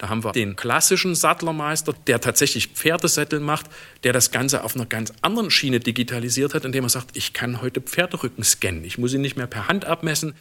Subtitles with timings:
[0.00, 3.66] Da haben wir den klassischen Sattlermeister, der tatsächlich Pferdesättel macht,
[4.02, 7.60] der das Ganze auf einer ganz anderen Schiene digitalisiert hat, indem er sagt, ich kann
[7.60, 8.82] heute Pferderücken scannen.
[8.84, 10.34] Ich muss ihn nicht mehr per Hand abmessen.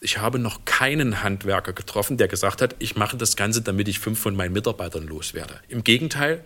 [0.00, 3.98] Ich habe noch keinen Handwerker getroffen, der gesagt hat, ich mache das Ganze, damit ich
[3.98, 5.60] fünf von meinen Mitarbeitern loswerde.
[5.68, 6.42] Im Gegenteil.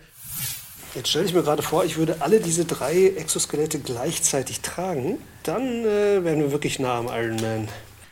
[0.95, 5.19] Jetzt stelle ich mir gerade vor, ich würde alle diese drei Exoskelette gleichzeitig tragen.
[5.43, 7.69] Dann äh, wären wir wirklich nah am Ironman.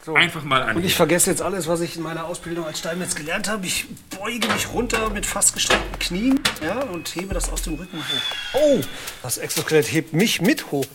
[0.08, 0.16] So.
[0.16, 0.78] Einfach mal an.
[0.78, 3.66] Und ich vergesse jetzt alles, was ich in meiner Ausbildung als Steinmetz gelernt habe.
[3.66, 3.88] Ich
[4.18, 8.54] beuge mich runter mit fast gestreckten Knien ja, und hebe das aus dem Rücken hoch.
[8.54, 8.80] Oh,
[9.21, 10.86] das Exoskelett hebt mich mit hoch.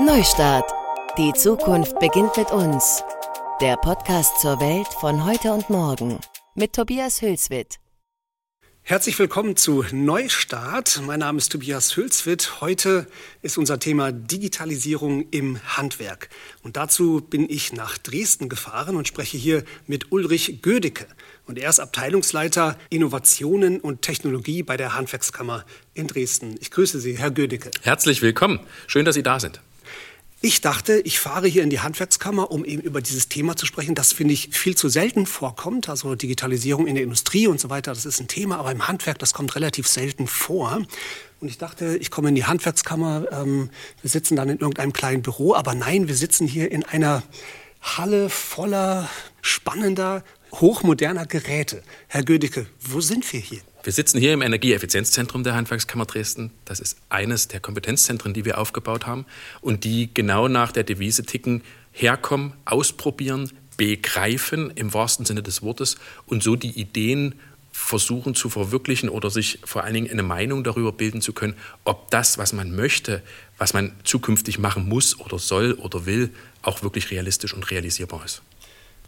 [0.00, 0.72] Neustart.
[1.18, 3.04] Die Zukunft beginnt mit uns.
[3.60, 6.18] Der Podcast zur Welt von heute und morgen
[6.54, 7.78] mit Tobias Hülswit.
[8.86, 11.00] Herzlich willkommen zu Neustart.
[11.06, 12.60] Mein Name ist Tobias Hülswit.
[12.60, 13.06] Heute
[13.40, 16.28] ist unser Thema Digitalisierung im Handwerk.
[16.62, 21.06] Und dazu bin ich nach Dresden gefahren und spreche hier mit Ulrich Gödecke.
[21.46, 26.56] Und er ist Abteilungsleiter Innovationen und Technologie bei der Handwerkskammer in Dresden.
[26.60, 27.70] Ich grüße Sie, Herr Gödecke.
[27.80, 28.60] Herzlich willkommen.
[28.86, 29.62] Schön, dass Sie da sind.
[30.44, 33.94] Ich dachte, ich fahre hier in die Handwerkskammer, um eben über dieses Thema zu sprechen.
[33.94, 35.88] Das finde ich viel zu selten vorkommt.
[35.88, 39.18] Also Digitalisierung in der Industrie und so weiter, das ist ein Thema, aber im Handwerk,
[39.18, 40.82] das kommt relativ selten vor.
[41.40, 43.70] Und ich dachte, ich komme in die Handwerkskammer, ähm,
[44.02, 47.22] wir sitzen dann in irgendeinem kleinen Büro, aber nein, wir sitzen hier in einer
[47.80, 49.08] Halle voller
[49.40, 50.24] spannender,
[50.60, 51.82] hochmoderner Geräte.
[52.08, 53.60] Herr Gödicke, wo sind wir hier?
[53.82, 56.50] Wir sitzen hier im Energieeffizienzzentrum der Handwerkskammer Dresden.
[56.64, 59.26] Das ist eines der Kompetenzzentren, die wir aufgebaut haben
[59.60, 65.96] und die genau nach der Devise ticken, herkommen, ausprobieren, begreifen im wahrsten Sinne des Wortes
[66.26, 67.34] und so die Ideen
[67.72, 72.10] versuchen zu verwirklichen oder sich vor allen Dingen eine Meinung darüber bilden zu können, ob
[72.10, 73.20] das, was man möchte,
[73.58, 76.30] was man zukünftig machen muss oder soll oder will,
[76.62, 78.42] auch wirklich realistisch und realisierbar ist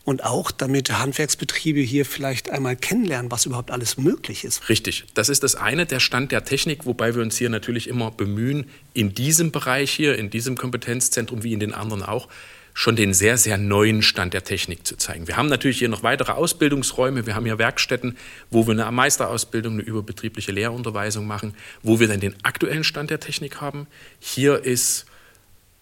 [0.06, 4.68] und auch damit Handwerksbetriebe hier vielleicht einmal kennenlernen, was überhaupt alles möglich ist.
[4.68, 8.12] Richtig, das ist das eine, der Stand der Technik, wobei wir uns hier natürlich immer
[8.12, 12.28] bemühen, in diesem Bereich hier, in diesem Kompetenzzentrum wie in den anderen auch,
[12.72, 15.26] schon den sehr, sehr neuen Stand der Technik zu zeigen.
[15.26, 18.16] Wir haben natürlich hier noch weitere Ausbildungsräume, wir haben hier Werkstätten,
[18.48, 23.18] wo wir eine Meisterausbildung, eine überbetriebliche Lehrunterweisung machen, wo wir dann den aktuellen Stand der
[23.18, 23.88] Technik haben.
[24.20, 25.06] Hier ist,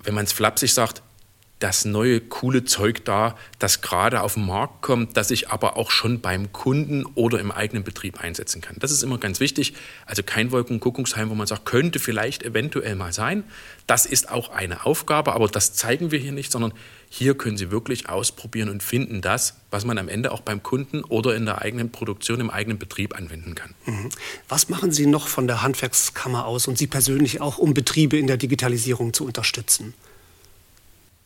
[0.02, 1.02] wenn man es flapsig sagt,
[1.64, 5.90] das neue coole Zeug da, das gerade auf den Markt kommt, das ich aber auch
[5.90, 8.76] schon beim Kunden oder im eigenen Betrieb einsetzen kann.
[8.80, 9.72] Das ist immer ganz wichtig.
[10.04, 13.44] Also kein Wolkenkuckucksheim, wo man sagt, könnte vielleicht eventuell mal sein.
[13.86, 16.74] Das ist auch eine Aufgabe, aber das zeigen wir hier nicht, sondern
[17.08, 21.02] hier können Sie wirklich ausprobieren und finden das, was man am Ende auch beim Kunden
[21.02, 23.74] oder in der eigenen Produktion, im eigenen Betrieb anwenden kann.
[23.86, 24.10] Mhm.
[24.50, 28.26] Was machen Sie noch von der Handwerkskammer aus und Sie persönlich auch, um Betriebe in
[28.26, 29.94] der Digitalisierung zu unterstützen?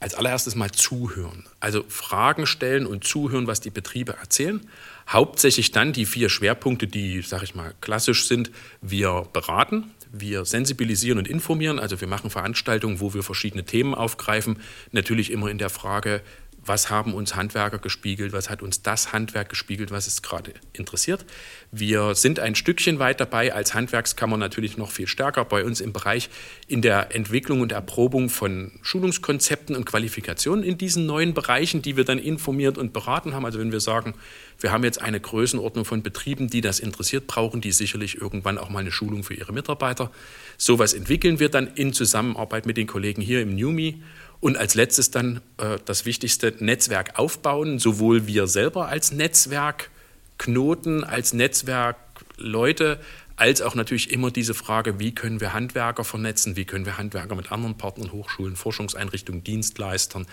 [0.00, 1.46] Als allererstes mal zuhören.
[1.60, 4.60] Also Fragen stellen und zuhören, was die Betriebe erzählen.
[5.08, 8.50] Hauptsächlich dann die vier Schwerpunkte, die, sag ich mal, klassisch sind.
[8.80, 11.78] Wir beraten, wir sensibilisieren und informieren.
[11.78, 14.60] Also wir machen Veranstaltungen, wo wir verschiedene Themen aufgreifen.
[14.92, 16.22] Natürlich immer in der Frage,
[16.68, 21.24] was haben uns Handwerker gespiegelt, was hat uns das Handwerk gespiegelt, was es gerade interessiert.
[21.72, 25.92] Wir sind ein Stückchen weit dabei, als Handwerkskammer natürlich noch viel stärker bei uns im
[25.92, 26.30] Bereich
[26.66, 32.04] in der Entwicklung und Erprobung von Schulungskonzepten und Qualifikationen in diesen neuen Bereichen, die wir
[32.04, 33.44] dann informiert und beraten haben.
[33.44, 34.14] Also wenn wir sagen,
[34.60, 38.68] wir haben jetzt eine Größenordnung von Betrieben, die das interessiert, brauchen die sicherlich irgendwann auch
[38.68, 40.10] mal eine Schulung für ihre Mitarbeiter.
[40.56, 43.94] Sowas entwickeln wir dann in Zusammenarbeit mit den Kollegen hier im NewMe
[44.40, 51.32] und als letztes dann äh, das Wichtigste, Netzwerk aufbauen, sowohl wir selber als Netzwerkknoten, als
[51.32, 53.00] Netzwerkleute,
[53.36, 57.34] als auch natürlich immer diese Frage, wie können wir Handwerker vernetzen, wie können wir Handwerker
[57.34, 60.26] mit anderen Partnern, Hochschulen, Forschungseinrichtungen, Dienstleistern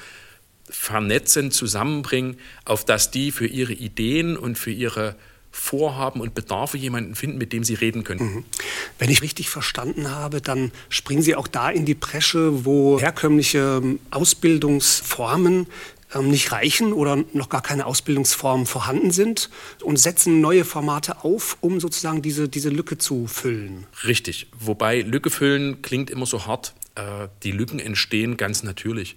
[0.67, 5.15] vernetzen, zusammenbringen, auf dass die für ihre Ideen und für ihre
[5.55, 8.35] Vorhaben und Bedarfe jemanden finden, mit dem Sie reden können.
[8.35, 8.45] Mhm.
[8.99, 13.79] Wenn ich richtig verstanden habe, dann springen Sie auch da in die Bresche, wo herkömmliche
[13.81, 15.67] ähm, Ausbildungsformen
[16.13, 19.49] ähm, nicht reichen oder noch gar keine Ausbildungsformen vorhanden sind
[19.81, 23.87] und setzen neue Formate auf, um sozusagen diese, diese Lücke zu füllen.
[24.03, 24.47] Richtig.
[24.59, 26.73] Wobei Lücke füllen klingt immer so hart.
[26.95, 29.15] Äh, die Lücken entstehen ganz natürlich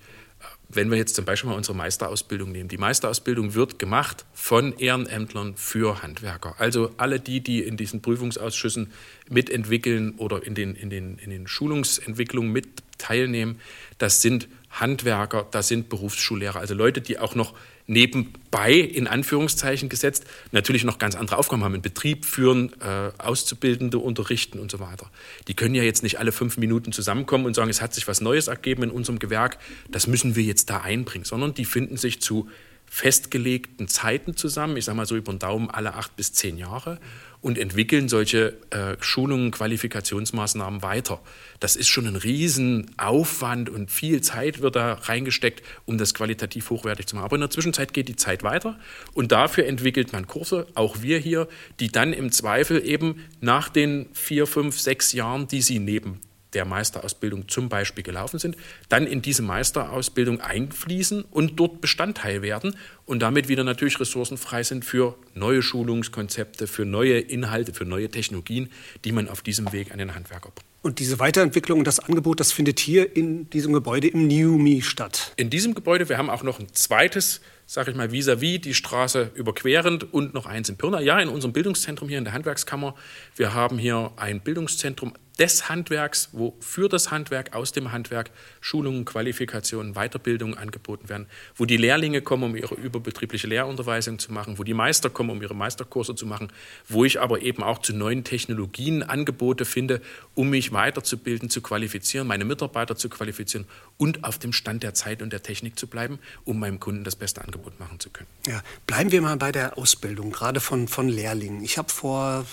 [0.69, 2.69] wenn wir jetzt zum Beispiel mal unsere Meisterausbildung nehmen.
[2.69, 6.57] Die Meisterausbildung wird gemacht von Ehrenämtlern für Handwerker.
[6.59, 8.93] Also alle die, die in diesen Prüfungsausschüssen
[9.31, 12.69] mitentwickeln oder in den, in den, in den Schulungsentwicklungen mit
[12.99, 13.61] teilnehmen,
[13.97, 17.55] das sind Handwerker, das sind Berufsschullehrer, also Leute, die auch noch
[17.89, 23.99] nebenbei, in Anführungszeichen gesetzt, natürlich noch ganz andere Aufgaben haben, einen Betrieb führen, äh, Auszubildende
[23.99, 25.11] unterrichten und so weiter.
[25.49, 28.21] Die können ja jetzt nicht alle fünf Minuten zusammenkommen und sagen, es hat sich was
[28.21, 29.59] Neues ergeben in unserem Gewerk,
[29.91, 32.49] das müssen wir jetzt da einbringen, sondern die finden sich zu
[32.91, 36.99] festgelegten Zeiten zusammen, ich sage mal so über den Daumen alle acht bis zehn Jahre
[37.41, 41.21] und entwickeln solche äh, Schulungen, Qualifikationsmaßnahmen weiter.
[41.61, 47.07] Das ist schon ein Riesenaufwand und viel Zeit wird da reingesteckt, um das qualitativ hochwertig
[47.07, 47.27] zu machen.
[47.27, 48.79] Aber in der Zwischenzeit geht die Zeit weiter
[49.15, 51.49] und dafür entwickelt man Kurse, auch wir hier,
[51.81, 56.21] die dann im Zweifel eben nach den vier, fünf, sechs Jahren, die sie neben
[56.55, 58.57] der Meisterausbildung zum Beispiel gelaufen sind,
[58.89, 64.85] dann in diese Meisterausbildung einfließen und dort Bestandteil werden und damit wieder natürlich ressourcenfrei sind
[64.85, 68.71] für neue Schulungskonzepte, für neue Inhalte, für neue Technologien,
[69.05, 70.69] die man auf diesem Weg an den Handwerker bringt.
[70.81, 74.81] Und diese Weiterentwicklung und das Angebot, das findet hier in diesem Gebäude im New Me
[74.81, 75.33] statt.
[75.37, 77.41] In diesem Gebäude, wir haben auch noch ein zweites
[77.71, 81.01] sage ich mal, vis-à-vis -vis die Straße überquerend und noch eins in Pirna.
[81.01, 82.95] Ja, in unserem Bildungszentrum hier in der Handwerkskammer.
[83.37, 88.31] Wir haben hier ein Bildungszentrum des Handwerks, wo für das Handwerk, aus dem Handwerk
[88.61, 94.59] Schulungen, Qualifikationen, Weiterbildungen angeboten werden, wo die Lehrlinge kommen, um ihre überbetriebliche Lehrunterweisung zu machen,
[94.59, 96.49] wo die Meister kommen, um ihre Meisterkurse zu machen,
[96.89, 100.01] wo ich aber eben auch zu neuen Technologien Angebote finde,
[100.35, 105.23] um mich weiterzubilden, zu qualifizieren, meine Mitarbeiter zu qualifizieren und auf dem Stand der Zeit
[105.23, 108.29] und der Technik zu bleiben, um meinem Kunden das beste Angebot machen zu können.
[108.47, 111.63] Ja, bleiben wir mal bei der Ausbildung, gerade von, von Lehrlingen.
[111.63, 112.45] Ich habe vor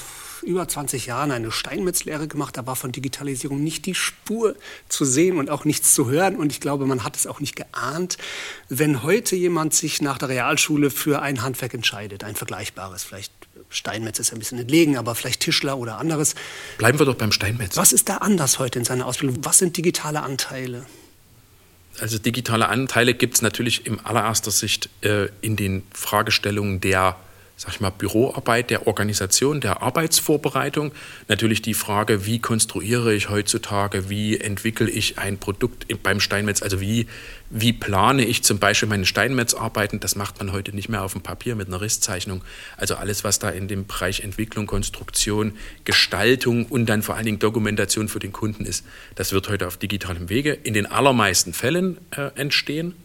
[0.44, 2.58] über 20 Jahren eine Steinmetzlehre gemacht.
[2.58, 4.56] Da war von Digitalisierung nicht die Spur
[4.90, 6.36] zu sehen und auch nichts zu hören.
[6.36, 8.18] Und ich glaube, man hat es auch nicht geahnt.
[8.70, 13.32] Wenn heute jemand sich nach der Realschule für ein Handwerk entscheidet, ein vergleichbares, vielleicht
[13.70, 16.36] Steinmetz ist ein bisschen entlegen, aber vielleicht Tischler oder anderes.
[16.78, 17.78] Bleiben wir doch beim Steinmetz.
[17.78, 19.44] Was ist da anders heute in seiner Ausbildung?
[19.44, 20.86] Was sind digitale Anteile?
[22.00, 27.16] Also digitale Anteile gibt es natürlich in allererster Sicht äh, in den Fragestellungen der
[27.58, 30.92] sag ich mal, Büroarbeit, der Organisation, der Arbeitsvorbereitung.
[31.30, 36.82] Natürlich die Frage, wie konstruiere ich heutzutage, wie entwickle ich ein Produkt beim Steinmetz, also
[36.82, 37.08] wie,
[37.50, 40.02] wie plane ich zum Beispiel meine Steinmetzarbeiten.
[40.02, 42.44] Das macht man heute nicht mehr auf dem Papier mit einer Risszeichnung.
[42.76, 45.54] Also alles, was da in dem Bereich Entwicklung, Konstruktion,
[45.86, 48.86] Gestaltung und dann vor allen Dingen Dokumentation für den Kunden ist,
[49.16, 52.96] das wird heute auf digitalem Wege in den allermeisten Fällen äh, entstehen.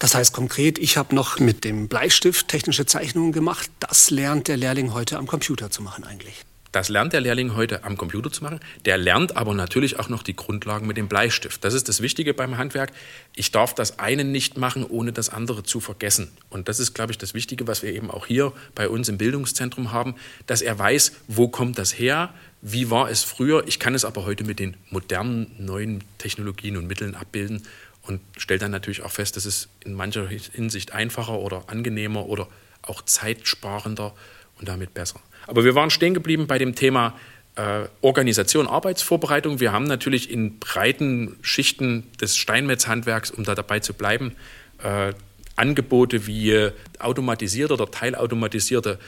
[0.00, 3.70] Das heißt konkret, ich habe noch mit dem Bleistift technische Zeichnungen gemacht.
[3.80, 6.46] Das lernt der Lehrling heute am Computer zu machen eigentlich.
[6.72, 8.60] Das lernt der Lehrling heute am Computer zu machen.
[8.86, 11.62] Der lernt aber natürlich auch noch die Grundlagen mit dem Bleistift.
[11.64, 12.92] Das ist das Wichtige beim Handwerk.
[13.34, 16.30] Ich darf das eine nicht machen, ohne das andere zu vergessen.
[16.48, 19.18] Und das ist, glaube ich, das Wichtige, was wir eben auch hier bei uns im
[19.18, 20.14] Bildungszentrum haben,
[20.46, 22.32] dass er weiß, wo kommt das her,
[22.62, 23.66] wie war es früher.
[23.66, 27.64] Ich kann es aber heute mit den modernen, neuen Technologien und Mitteln abbilden
[28.10, 32.48] und stellt dann natürlich auch fest, dass es in mancher Hinsicht einfacher oder angenehmer oder
[32.82, 34.12] auch zeitsparender
[34.58, 35.20] und damit besser.
[35.46, 37.18] Aber wir waren stehen geblieben bei dem Thema
[37.56, 39.60] äh, Organisation, Arbeitsvorbereitung.
[39.60, 44.34] Wir haben natürlich in breiten Schichten des Steinmetzhandwerks, um da dabei zu bleiben,
[44.82, 45.12] äh,
[45.56, 48.98] Angebote wie automatisierte oder teilautomatisierte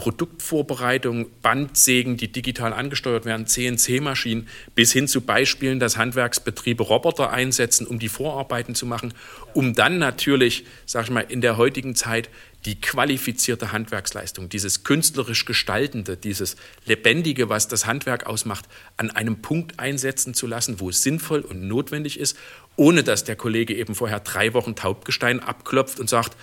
[0.00, 7.86] Produktvorbereitung, Bandsägen, die digital angesteuert werden, CNC-Maschinen, bis hin zu Beispielen, dass Handwerksbetriebe Roboter einsetzen,
[7.86, 9.12] um die Vorarbeiten zu machen,
[9.52, 12.30] um dann natürlich, sag ich mal, in der heutigen Zeit
[12.64, 16.56] die qualifizierte Handwerksleistung, dieses künstlerisch Gestaltende, dieses
[16.86, 18.64] Lebendige, was das Handwerk ausmacht,
[18.96, 22.38] an einem Punkt einsetzen zu lassen, wo es sinnvoll und notwendig ist,
[22.76, 26.38] ohne dass der Kollege eben vorher drei Wochen Taubgestein abklopft und sagt,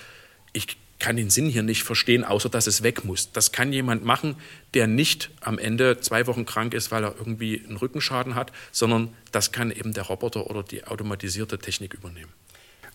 [0.54, 3.32] ich kann den Sinn hier nicht verstehen, außer dass es weg muss.
[3.32, 4.36] Das kann jemand machen,
[4.74, 9.14] der nicht am Ende zwei Wochen krank ist, weil er irgendwie einen Rückenschaden hat, sondern
[9.32, 12.32] das kann eben der Roboter oder die automatisierte Technik übernehmen.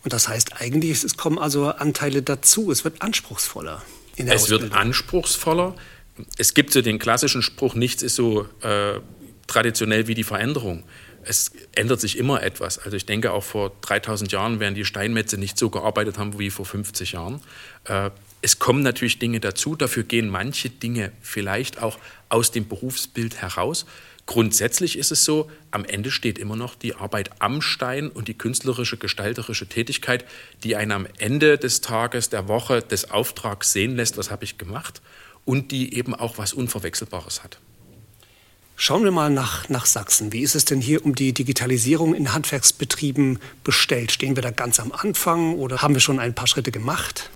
[0.05, 3.83] Und das heißt eigentlich, es kommen also Anteile dazu, es wird anspruchsvoller.
[4.17, 4.71] In der es Ausbildung.
[4.71, 5.77] wird anspruchsvoller.
[6.37, 9.01] Es gibt so den klassischen Spruch, nichts ist so äh,
[9.47, 10.83] traditionell wie die Veränderung
[11.25, 12.79] es ändert sich immer etwas.
[12.79, 16.51] Also ich denke, auch vor 3000 Jahren werden die Steinmetze nicht so gearbeitet haben wie
[16.51, 17.41] vor 50 Jahren.
[17.85, 18.11] Äh,
[18.43, 21.99] es kommen natürlich Dinge dazu, dafür gehen manche Dinge vielleicht auch
[22.29, 23.87] aus dem Berufsbild heraus.
[24.27, 28.35] Grundsätzlich ist es so, am Ende steht immer noch die Arbeit am Stein und die
[28.35, 30.25] künstlerische, gestalterische Tätigkeit,
[30.63, 34.59] die einen am Ende des Tages, der Woche, des Auftrags sehen lässt, was habe ich
[34.59, 35.03] gemacht
[35.45, 37.59] und die eben auch was Unverwechselbares hat.
[38.77, 40.33] Schauen wir mal nach, nach Sachsen.
[40.33, 44.11] Wie ist es denn hier um die Digitalisierung in Handwerksbetrieben bestellt?
[44.11, 47.31] Stehen wir da ganz am Anfang oder haben wir schon ein paar Schritte gemacht?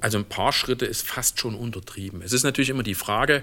[0.00, 2.22] Also ein paar Schritte ist fast schon untertrieben.
[2.22, 3.42] Es ist natürlich immer die Frage,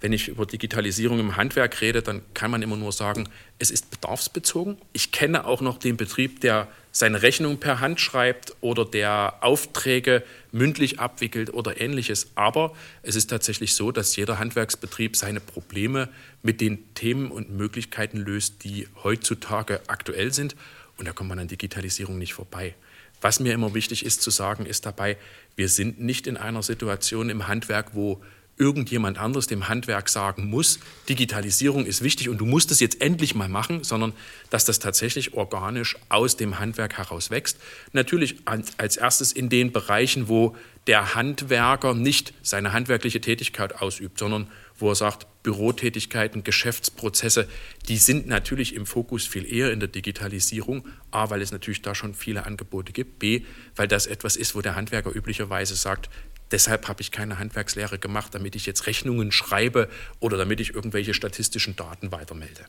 [0.00, 3.90] wenn ich über Digitalisierung im Handwerk rede, dann kann man immer nur sagen, es ist
[3.90, 4.76] bedarfsbezogen.
[4.92, 10.22] Ich kenne auch noch den Betrieb, der seine Rechnung per Hand schreibt oder der Aufträge
[10.52, 12.30] mündlich abwickelt oder ähnliches.
[12.34, 16.08] Aber es ist tatsächlich so, dass jeder Handwerksbetrieb seine Probleme
[16.42, 20.56] mit den Themen und Möglichkeiten löst, die heutzutage aktuell sind.
[20.98, 22.74] Und da kommt man an Digitalisierung nicht vorbei.
[23.20, 25.16] Was mir immer wichtig ist zu sagen, ist dabei,
[25.54, 28.22] wir sind nicht in einer Situation im Handwerk, wo
[28.58, 33.34] irgendjemand anderes dem Handwerk sagen muss, Digitalisierung ist wichtig und du musst es jetzt endlich
[33.34, 34.12] mal machen, sondern
[34.50, 37.58] dass das tatsächlich organisch aus dem Handwerk heraus wächst.
[37.92, 44.46] Natürlich als erstes in den Bereichen, wo der Handwerker nicht seine handwerkliche Tätigkeit ausübt, sondern
[44.78, 47.48] wo er sagt, Bürotätigkeiten, Geschäftsprozesse,
[47.88, 50.86] die sind natürlich im Fokus viel eher in der Digitalisierung.
[51.10, 53.18] A, weil es natürlich da schon viele Angebote gibt.
[53.18, 53.42] B,
[53.74, 56.10] weil das etwas ist, wo der Handwerker üblicherweise sagt,
[56.50, 59.88] Deshalb habe ich keine Handwerkslehre gemacht, damit ich jetzt Rechnungen schreibe
[60.20, 62.64] oder damit ich irgendwelche statistischen Daten weitermelde.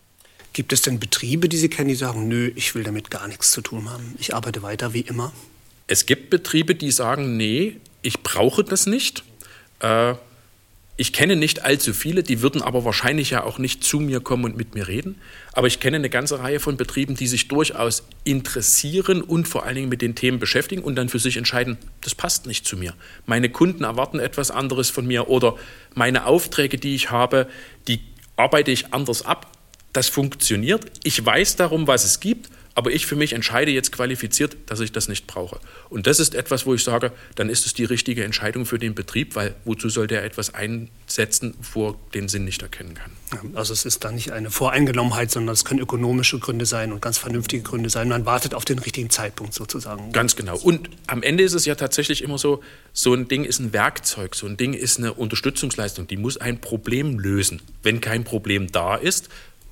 [0.53, 3.51] Gibt es denn Betriebe, die Sie kennen, die sagen, nö, ich will damit gar nichts
[3.51, 5.31] zu tun haben, ich arbeite weiter wie immer?
[5.86, 9.24] Es gibt Betriebe, die sagen, nee, ich brauche das nicht.
[9.79, 10.15] Äh,
[10.99, 14.45] ich kenne nicht allzu viele, die würden aber wahrscheinlich ja auch nicht zu mir kommen
[14.45, 15.21] und mit mir reden.
[15.53, 19.75] Aber ich kenne eine ganze Reihe von Betrieben, die sich durchaus interessieren und vor allen
[19.75, 22.95] Dingen mit den Themen beschäftigen und dann für sich entscheiden, das passt nicht zu mir.
[23.27, 25.55] Meine Kunden erwarten etwas anderes von mir oder
[25.93, 27.47] meine Aufträge, die ich habe,
[27.87, 27.99] die
[28.35, 29.51] arbeite ich anders ab.
[29.93, 30.85] Das funktioniert.
[31.03, 34.91] Ich weiß darum, was es gibt aber ich für mich entscheide jetzt qualifiziert, dass ich
[34.91, 35.60] das nicht brauche.
[35.89, 38.93] Und das ist etwas, wo ich sage, dann ist es die richtige Entscheidung für den
[38.93, 43.10] Betrieb, weil wozu soll der etwas einsetzen, wo er den Sinn nicht erkennen kann.
[43.55, 47.17] Also es ist dann nicht eine Voreingenommenheit, sondern es können ökonomische Gründe sein und ganz
[47.17, 48.10] vernünftige Gründe sein.
[48.10, 50.12] Man wartet auf den richtigen Zeitpunkt sozusagen.
[50.12, 50.55] Ganz genau.
[50.60, 52.62] Und am Ende ist es ja tatsächlich immer so,
[52.93, 56.62] so ein Ding ist ein Werkzeug, so ein Ding ist eine Unterstützungsleistung, die muss ein
[56.62, 57.60] Problem lösen.
[57.81, 59.29] Wenn kein Problem da ist,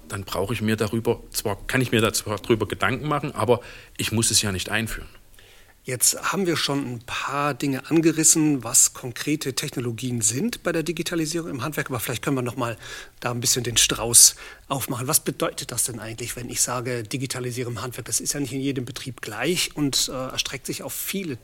[0.07, 3.61] dann brauche ich mir darüber, zwar kann ich mir darüber Gedanken machen, aber
[3.97, 5.07] ich muss es ja nicht einführen.
[5.83, 11.51] Jetzt haben wir schon ein paar Dinge angerissen, was konkrete Technologien sind bei der Digitalisierung
[11.51, 12.75] im Handwerk, aber vielleicht können wir noch mal
[13.19, 14.35] da ein bisschen den Strauß
[14.67, 15.07] aufmachen.
[15.07, 18.05] Was bedeutet das denn eigentlich, wenn ich sage Digitalisierung im Handwerk?
[18.05, 21.37] Das ist ja nicht in jedem Betrieb gleich und äh, erstreckt sich auf viele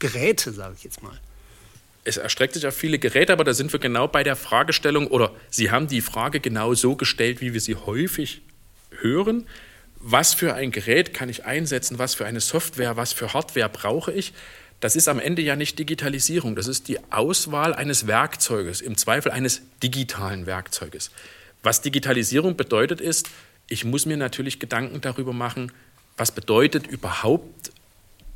[0.00, 1.20] Geräte, sage ich jetzt mal
[2.04, 5.32] es erstreckt sich auf viele Geräte, aber da sind wir genau bei der Fragestellung oder
[5.50, 8.42] Sie haben die Frage genau so gestellt, wie wir sie häufig
[9.00, 9.46] hören.
[9.98, 11.98] Was für ein Gerät kann ich einsetzen?
[11.98, 12.96] Was für eine Software?
[12.96, 14.32] Was für Hardware brauche ich?
[14.80, 16.56] Das ist am Ende ja nicht Digitalisierung.
[16.56, 21.12] Das ist die Auswahl eines Werkzeuges, im Zweifel eines digitalen Werkzeuges.
[21.62, 23.28] Was Digitalisierung bedeutet, ist,
[23.68, 25.70] ich muss mir natürlich Gedanken darüber machen,
[26.16, 27.70] was bedeutet überhaupt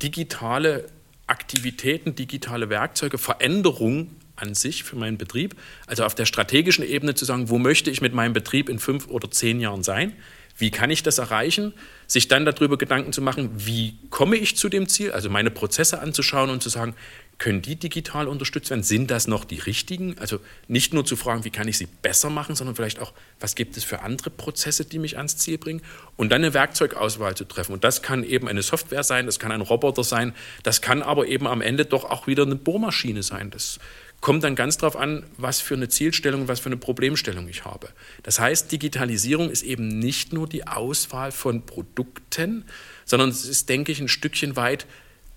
[0.01, 0.85] digitale
[1.27, 5.55] Aktivitäten, digitale Werkzeuge, Veränderung an sich für meinen Betrieb.
[5.85, 9.07] Also auf der strategischen Ebene zu sagen, wo möchte ich mit meinem Betrieb in fünf
[9.07, 10.13] oder zehn Jahren sein?
[10.57, 11.73] Wie kann ich das erreichen?
[12.07, 15.11] Sich dann darüber Gedanken zu machen, wie komme ich zu dem Ziel?
[15.11, 16.95] Also meine Prozesse anzuschauen und zu sagen,
[17.37, 18.83] können die digital unterstützt werden?
[18.83, 20.17] Sind das noch die richtigen?
[20.17, 23.53] Also nicht nur zu fragen, wie kann ich sie besser machen, sondern vielleicht auch, was
[23.55, 25.81] gibt es für andere Prozesse, die mich ans Ziel bringen?
[26.15, 27.73] Und dann eine Werkzeugauswahl zu treffen.
[27.73, 31.27] Und das kann eben eine Software sein, das kann ein Roboter sein, das kann aber
[31.27, 33.51] eben am Ende doch auch wieder eine Bohrmaschine sein.
[33.51, 33.79] Das
[34.19, 37.89] kommt dann ganz darauf an, was für eine Zielstellung, was für eine Problemstellung ich habe.
[38.23, 42.65] Das heißt, Digitalisierung ist eben nicht nur die Auswahl von Produkten,
[43.05, 44.87] sondern es ist, denke ich, ein Stückchen weit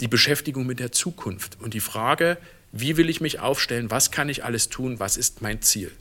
[0.00, 2.38] die Beschäftigung mit der Zukunft und die Frage,
[2.72, 5.92] wie will ich mich aufstellen, was kann ich alles tun, was ist mein Ziel.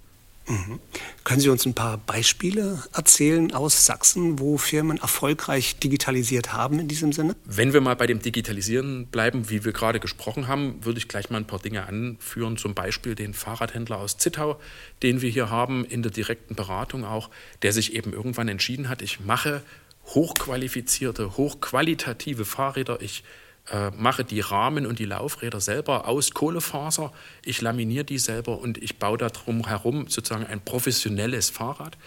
[0.49, 0.79] Mhm.
[1.23, 6.87] Können Sie uns ein paar Beispiele erzählen aus Sachsen, wo Firmen erfolgreich digitalisiert haben in
[6.87, 7.35] diesem Sinne?
[7.45, 11.29] Wenn wir mal bei dem Digitalisieren bleiben, wie wir gerade gesprochen haben, würde ich gleich
[11.29, 12.57] mal ein paar Dinge anführen.
[12.57, 14.59] Zum Beispiel den Fahrradhändler aus Zittau,
[15.03, 17.29] den wir hier haben in der direkten Beratung auch,
[17.61, 19.61] der sich eben irgendwann entschieden hat, ich mache
[20.07, 23.01] hochqualifizierte, hochqualitative Fahrräder.
[23.01, 23.23] Ich
[23.71, 27.11] äh, mache die Rahmen und die Laufräder selber aus Kohlefaser,
[27.43, 31.97] ich laminiere die selber und ich baue da drum herum sozusagen ein professionelles Fahrrad,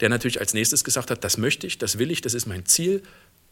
[0.00, 2.66] der natürlich als nächstes gesagt hat, das möchte ich, das will ich, das ist mein
[2.66, 3.02] Ziel,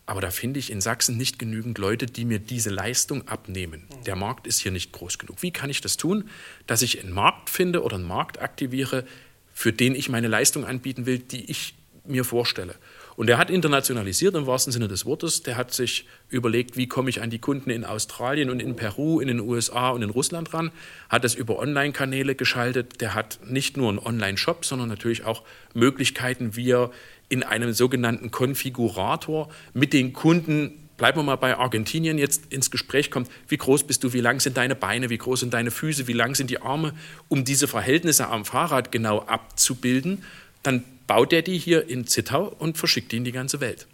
[0.07, 3.87] aber da finde ich in Sachsen nicht genügend Leute, die mir diese Leistung abnehmen.
[4.07, 5.43] Der Markt ist hier nicht groß genug.
[5.43, 6.31] Wie kann ich das tun,
[6.67, 9.05] dass ich einen Markt finde oder einen Markt aktiviere,
[9.53, 11.75] für den ich meine Leistung anbieten will, die ich
[12.07, 12.75] mir vorstelle?
[13.19, 15.43] Und er hat internationalisiert im wahrsten Sinne des Wortes.
[15.43, 19.19] Der hat sich überlegt, wie komme ich an die Kunden in Australien und in Peru,
[19.19, 20.71] in den USA und in Russland ran.
[21.09, 23.01] Hat das über Online-Kanäle geschaltet.
[23.01, 25.43] Der hat nicht nur einen Online-Shop, sondern natürlich auch
[25.75, 26.93] Möglichkeiten, wie er
[27.29, 33.11] in einem sogenannten Konfigurator mit den Kunden bleiben wir mal bei Argentinien, jetzt ins Gespräch
[33.11, 36.09] kommt, wie groß bist du, wie lang sind deine Beine, wie groß sind deine Füße,
[36.09, 36.93] wie lang sind die Arme,
[37.29, 40.25] um diese Verhältnisse am Fahrrad genau abzubilden,
[40.69, 43.87] dann baut er die hier in Zittau und verschickt die in die ganze Welt.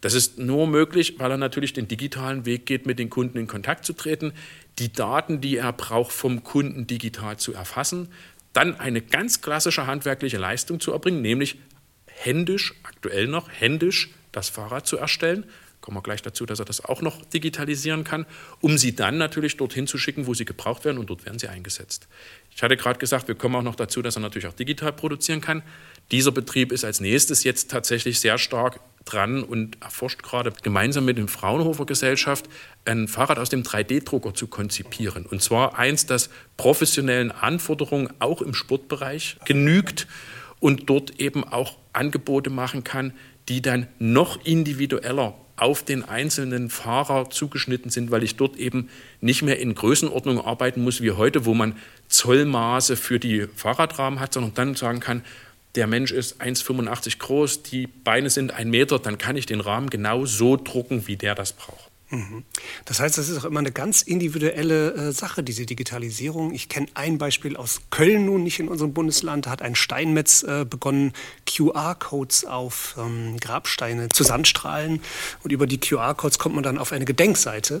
[0.00, 3.46] Das ist nur möglich, weil er natürlich den digitalen Weg geht, mit den Kunden in
[3.46, 4.32] Kontakt zu treten,
[4.78, 8.08] die Daten, die er braucht, vom Kunden digital zu erfassen,
[8.54, 11.58] dann eine ganz klassische handwerkliche Leistung zu erbringen, nämlich
[12.06, 15.44] händisch, aktuell noch händisch, das Fahrrad zu erstellen.
[15.80, 18.24] kommen wir gleich dazu, dass er das auch noch digitalisieren kann,
[18.60, 21.48] um sie dann natürlich dorthin zu schicken, wo sie gebraucht werden und dort werden sie
[21.48, 22.08] eingesetzt.
[22.54, 25.40] Ich hatte gerade gesagt, wir kommen auch noch dazu, dass er natürlich auch digital produzieren
[25.40, 25.62] kann.
[26.10, 31.18] Dieser Betrieb ist als nächstes jetzt tatsächlich sehr stark dran und erforscht gerade gemeinsam mit
[31.18, 32.48] der Fraunhofer Gesellschaft
[32.84, 35.26] ein Fahrrad aus dem 3D-Drucker zu konzipieren.
[35.26, 40.06] Und zwar eins, das professionellen Anforderungen auch im Sportbereich genügt
[40.60, 43.12] und dort eben auch Angebote machen kann,
[43.52, 48.88] die dann noch individueller auf den einzelnen Fahrer zugeschnitten sind, weil ich dort eben
[49.20, 51.76] nicht mehr in Größenordnung arbeiten muss wie heute, wo man
[52.08, 55.22] Zollmaße für die Fahrradrahmen hat, sondern dann sagen kann,
[55.74, 59.90] der Mensch ist 1,85 groß, die Beine sind ein Meter, dann kann ich den Rahmen
[59.90, 61.91] genau so drucken, wie der das braucht.
[62.84, 66.52] Das heißt, das ist auch immer eine ganz individuelle äh, Sache, diese Digitalisierung.
[66.52, 69.46] Ich kenne ein Beispiel aus Köln nun, nicht in unserem Bundesland.
[69.46, 71.12] Da hat ein Steinmetz äh, begonnen,
[71.46, 75.00] QR-Codes auf ähm, Grabsteine zu sandstrahlen.
[75.42, 77.80] Und über die QR-Codes kommt man dann auf eine Gedenkseite.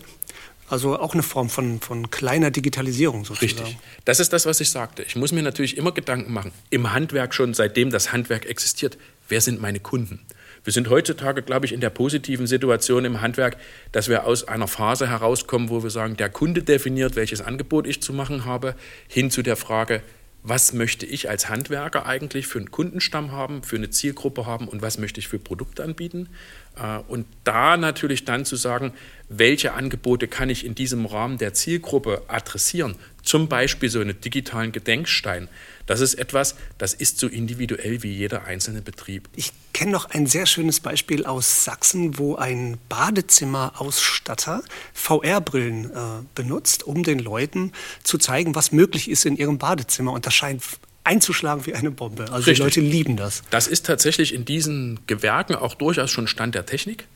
[0.68, 3.60] Also auch eine Form von, von kleiner Digitalisierung sozusagen.
[3.60, 3.78] Richtig.
[4.06, 5.02] Das ist das, was ich sagte.
[5.02, 8.96] Ich muss mir natürlich immer Gedanken machen, im Handwerk schon, seitdem das Handwerk existiert,
[9.28, 10.20] wer sind meine Kunden?
[10.64, 13.56] Wir sind heutzutage, glaube ich, in der positiven Situation im Handwerk,
[13.90, 18.00] dass wir aus einer Phase herauskommen, wo wir sagen, der Kunde definiert, welches Angebot ich
[18.00, 18.76] zu machen habe,
[19.08, 20.02] hin zu der Frage,
[20.44, 24.82] was möchte ich als Handwerker eigentlich für einen Kundenstamm haben, für eine Zielgruppe haben und
[24.82, 26.28] was möchte ich für Produkte anbieten.
[26.76, 28.92] Äh, und da natürlich dann zu sagen,
[29.28, 34.72] welche Angebote kann ich in diesem Rahmen der Zielgruppe adressieren, zum Beispiel so einen digitalen
[34.72, 35.48] Gedenkstein.
[35.86, 39.28] Das ist etwas, das ist so individuell wie jeder einzelne Betrieb.
[39.34, 44.62] Ich kenne noch ein sehr schönes Beispiel aus Sachsen, wo ein Badezimmerausstatter
[44.92, 45.98] VR-Brillen äh,
[46.34, 50.12] benutzt, um den Leuten zu zeigen, was möglich ist in ihrem Badezimmer.
[50.12, 50.62] Und das scheint
[51.04, 52.24] einzuschlagen wie eine Bombe.
[52.24, 52.56] Also Richtig.
[52.56, 53.42] die Leute lieben das.
[53.50, 57.06] Das ist tatsächlich in diesen Gewerken auch durchaus schon Stand der Technik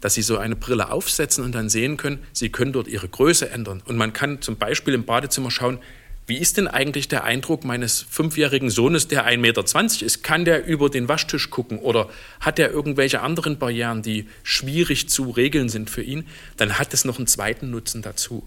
[0.00, 3.48] dass Sie so eine Brille aufsetzen und dann sehen können, Sie können dort Ihre Größe
[3.48, 3.82] ändern.
[3.86, 5.78] Und man kann zum Beispiel im Badezimmer schauen,
[6.26, 10.22] wie ist denn eigentlich der Eindruck meines fünfjährigen Sohnes, der 1,20 Meter ist?
[10.22, 12.08] Kann der über den Waschtisch gucken oder
[12.40, 16.26] hat er irgendwelche anderen Barrieren, die schwierig zu regeln sind für ihn?
[16.56, 18.46] Dann hat es noch einen zweiten Nutzen dazu.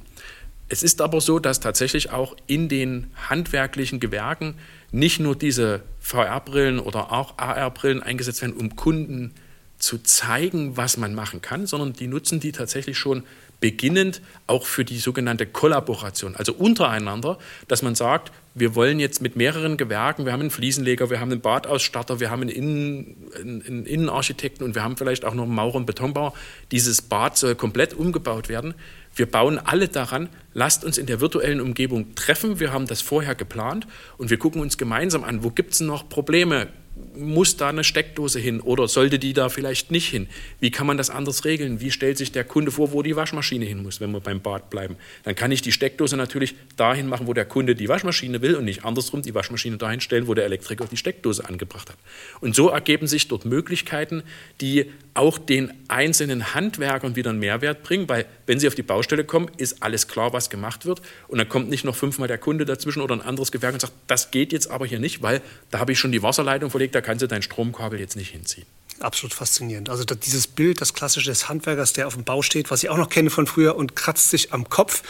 [0.69, 4.55] Es ist aber so, dass tatsächlich auch in den handwerklichen Gewerken
[4.91, 9.33] nicht nur diese VR-Brillen oder auch AR-Brillen eingesetzt werden, um Kunden
[9.79, 13.23] zu zeigen, was man machen kann, sondern die nutzen die tatsächlich schon
[13.59, 19.35] beginnend auch für die sogenannte Kollaboration, also untereinander, dass man sagt, wir wollen jetzt mit
[19.35, 23.85] mehreren Gewerken, wir haben einen Fliesenleger, wir haben einen Badausstatter, wir haben einen, Innen, einen
[23.85, 26.33] Innenarchitekten und wir haben vielleicht auch noch einen Maurer und Betonbauer.
[26.71, 28.73] Dieses Bad soll komplett umgebaut werden.
[29.17, 32.59] Wir bauen alle daran, lasst uns in der virtuellen Umgebung treffen.
[32.59, 36.07] Wir haben das vorher geplant und wir gucken uns gemeinsam an, wo gibt es noch
[36.07, 36.67] Probleme?
[37.15, 40.27] Muss da eine Steckdose hin oder sollte die da vielleicht nicht hin?
[40.59, 41.81] Wie kann man das anders regeln?
[41.81, 44.69] Wie stellt sich der Kunde vor, wo die Waschmaschine hin muss, wenn wir beim Bad
[44.69, 44.95] bleiben?
[45.23, 48.65] Dann kann ich die Steckdose natürlich dahin machen, wo der Kunde die Waschmaschine will und
[48.65, 51.97] nicht andersrum die Waschmaschine dahin stellen, wo der Elektriker die Steckdose angebracht hat.
[52.39, 54.23] Und so ergeben sich dort Möglichkeiten,
[54.61, 59.23] die auch den einzelnen Handwerkern wieder einen Mehrwert bringen, weil wenn sie auf die Baustelle
[59.23, 62.65] kommen, ist alles klar, was gemacht wird und dann kommt nicht noch fünfmal der Kunde
[62.65, 65.79] dazwischen oder ein anderes Gewerk und sagt, das geht jetzt aber hier nicht, weil da
[65.79, 68.65] habe ich schon die Wasserleitung verlegt, da kannst du dein Stromkabel jetzt nicht hinziehen.
[68.99, 69.89] Absolut faszinierend.
[69.89, 72.97] Also dieses Bild, das klassische des Handwerkers, der auf dem Bau steht, was ich auch
[72.97, 75.03] noch kenne von früher und kratzt sich am Kopf.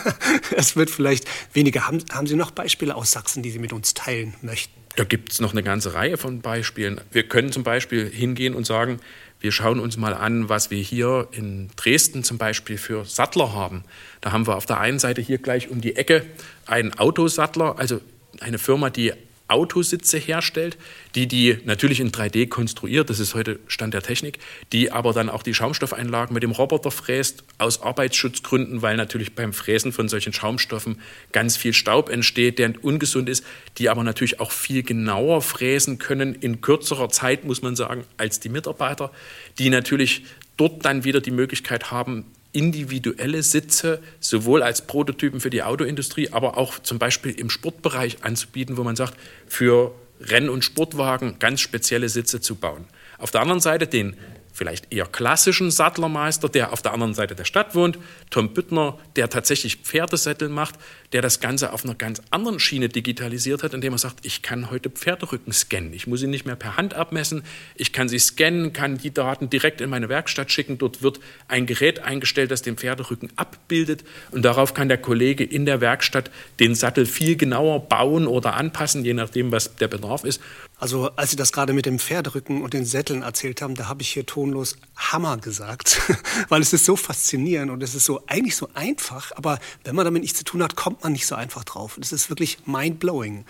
[0.56, 1.86] es wird vielleicht weniger.
[1.86, 4.78] Haben, haben Sie noch Beispiele aus Sachsen, die Sie mit uns teilen möchten?
[4.96, 7.00] Da gibt es noch eine ganze Reihe von Beispielen.
[7.12, 9.00] Wir können zum Beispiel hingehen und sagen,
[9.38, 13.84] wir schauen uns mal an, was wir hier in Dresden zum Beispiel für Sattler haben.
[14.20, 16.26] Da haben wir auf der einen Seite hier gleich um die Ecke
[16.66, 18.02] einen Autosattler, also
[18.40, 19.14] eine Firma, die
[19.50, 20.78] Autositze herstellt,
[21.14, 24.38] die die natürlich in 3D konstruiert, das ist heute Stand der Technik,
[24.72, 29.52] die aber dann auch die Schaumstoffeinlagen mit dem Roboter fräst, aus Arbeitsschutzgründen, weil natürlich beim
[29.52, 31.00] Fräsen von solchen Schaumstoffen
[31.32, 33.44] ganz viel Staub entsteht, der ungesund ist,
[33.78, 38.40] die aber natürlich auch viel genauer fräsen können, in kürzerer Zeit, muss man sagen, als
[38.40, 39.10] die Mitarbeiter,
[39.58, 40.24] die natürlich
[40.56, 46.56] dort dann wieder die Möglichkeit haben, individuelle Sitze sowohl als Prototypen für die Autoindustrie, aber
[46.56, 49.14] auch zum Beispiel im Sportbereich anzubieten, wo man sagt,
[49.46, 52.84] für Renn- und Sportwagen ganz spezielle Sitze zu bauen.
[53.18, 54.16] Auf der anderen Seite den
[54.52, 57.98] vielleicht eher klassischen Sattlermeister, der auf der anderen Seite der Stadt wohnt,
[58.30, 60.76] Tom Büttner, der tatsächlich Pferdesättel macht,
[61.12, 64.70] der das Ganze auf einer ganz anderen Schiene digitalisiert hat, indem er sagt, ich kann
[64.70, 65.92] heute Pferderücken scannen.
[65.92, 67.42] Ich muss sie nicht mehr per Hand abmessen,
[67.74, 70.78] ich kann sie scannen, kann die Daten direkt in meine Werkstatt schicken.
[70.78, 75.66] Dort wird ein Gerät eingestellt, das den Pferderücken abbildet und darauf kann der Kollege in
[75.66, 80.40] der Werkstatt den Sattel viel genauer bauen oder anpassen, je nachdem, was der Bedarf ist.
[80.80, 84.00] Also als Sie das gerade mit dem Pferderücken und den Sätteln erzählt haben, da habe
[84.00, 86.00] ich hier tonlos Hammer gesagt,
[86.48, 90.06] weil es ist so faszinierend und es ist so eigentlich so einfach, aber wenn man
[90.06, 91.98] damit nichts zu tun hat, kommt man nicht so einfach drauf.
[92.00, 93.44] Es ist wirklich mind-blowing.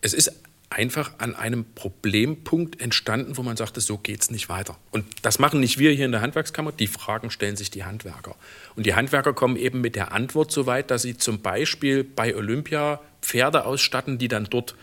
[0.00, 0.32] Es ist
[0.70, 4.76] einfach an einem Problempunkt entstanden, wo man sagte, so geht es nicht weiter.
[4.90, 8.34] Und das machen nicht wir hier in der Handwerkskammer, die Fragen stellen sich die Handwerker.
[8.74, 12.34] Und die Handwerker kommen eben mit der Antwort so weit, dass sie zum Beispiel bei
[12.34, 14.74] Olympia Pferde ausstatten, die dann dort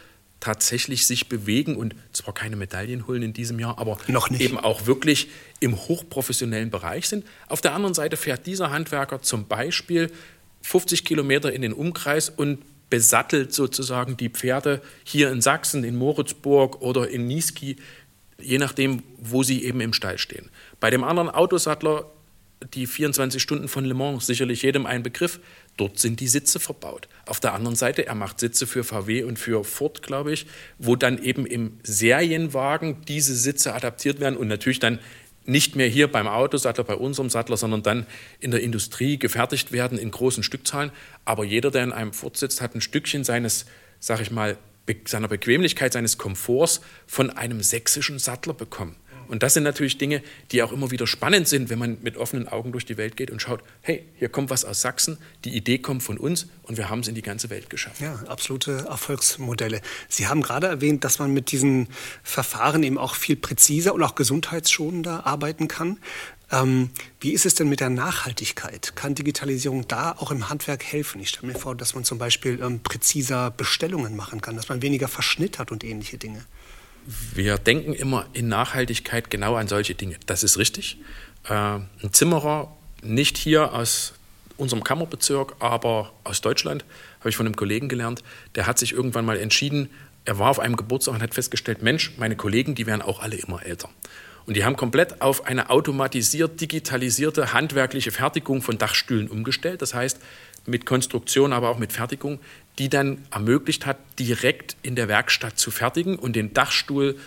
[0.43, 3.97] tatsächlich sich bewegen und zwar keine Medaillen holen in diesem Jahr, aber
[4.37, 5.29] eben auch wirklich
[5.61, 7.25] im hochprofessionellen Bereich sind.
[7.47, 10.11] Auf der anderen Seite fährt dieser Handwerker zum Beispiel
[10.61, 16.81] 50 Kilometer in den Umkreis und besattelt sozusagen die Pferde hier in Sachsen, in Moritzburg
[16.81, 17.77] oder in Niesky,
[18.37, 20.49] je nachdem, wo sie eben im Stall stehen.
[20.81, 22.11] Bei dem anderen Autosattler,
[22.73, 25.39] die 24 Stunden von Le Mans, sicherlich jedem ein Begriff,
[25.77, 27.07] dort sind die Sitze verbaut.
[27.25, 30.45] Auf der anderen Seite, er macht Sitze für VW und für Ford, glaube ich,
[30.77, 34.99] wo dann eben im Serienwagen diese Sitze adaptiert werden und natürlich dann
[35.45, 38.05] nicht mehr hier beim Autosattler, bei unserem Sattler, sondern dann
[38.39, 40.91] in der Industrie gefertigt werden in großen Stückzahlen.
[41.25, 43.65] Aber jeder, der in einem Ford sitzt, hat ein Stückchen seines,
[43.99, 44.57] sag ich mal,
[45.05, 48.95] seiner Bequemlichkeit, seines Komforts von einem sächsischen Sattler bekommen.
[49.27, 52.47] Und das sind natürlich Dinge, die auch immer wieder spannend sind, wenn man mit offenen
[52.47, 55.77] Augen durch die Welt geht und schaut, hey, hier kommt was aus Sachsen, die Idee
[55.77, 58.01] kommt von uns und wir haben es in die ganze Welt geschafft.
[58.01, 59.81] Ja, absolute Erfolgsmodelle.
[60.09, 61.87] Sie haben gerade erwähnt, dass man mit diesen
[62.23, 65.99] Verfahren eben auch viel präziser und auch gesundheitsschonender arbeiten kann.
[66.51, 68.95] Ähm, wie ist es denn mit der Nachhaltigkeit?
[68.95, 71.19] Kann Digitalisierung da auch im Handwerk helfen?
[71.21, 74.81] Ich stelle mir vor, dass man zum Beispiel ähm, präziser Bestellungen machen kann, dass man
[74.81, 76.45] weniger Verschnitt hat und ähnliche Dinge
[77.05, 80.15] wir denken immer in Nachhaltigkeit genau an solche Dinge.
[80.25, 80.97] Das ist richtig.
[81.47, 84.13] Äh, ein Zimmerer, nicht hier aus
[84.57, 86.85] unserem Kammerbezirk, aber aus Deutschland,
[87.19, 88.23] habe ich von einem Kollegen gelernt,
[88.55, 89.89] der hat sich irgendwann mal entschieden,
[90.25, 93.35] er war auf einem Geburtstag und hat festgestellt, Mensch, meine Kollegen, die werden auch alle
[93.35, 93.89] immer älter.
[94.45, 99.81] Und die haben komplett auf eine automatisiert, digitalisierte, handwerkliche Fertigung von Dachstühlen umgestellt.
[99.81, 100.19] Das heißt,
[100.65, 102.39] mit Konstruktion, aber auch mit Fertigung,
[102.79, 107.17] die dann ermöglicht hat, direkt in der Werkstatt zu fertigen und den Dachstuhl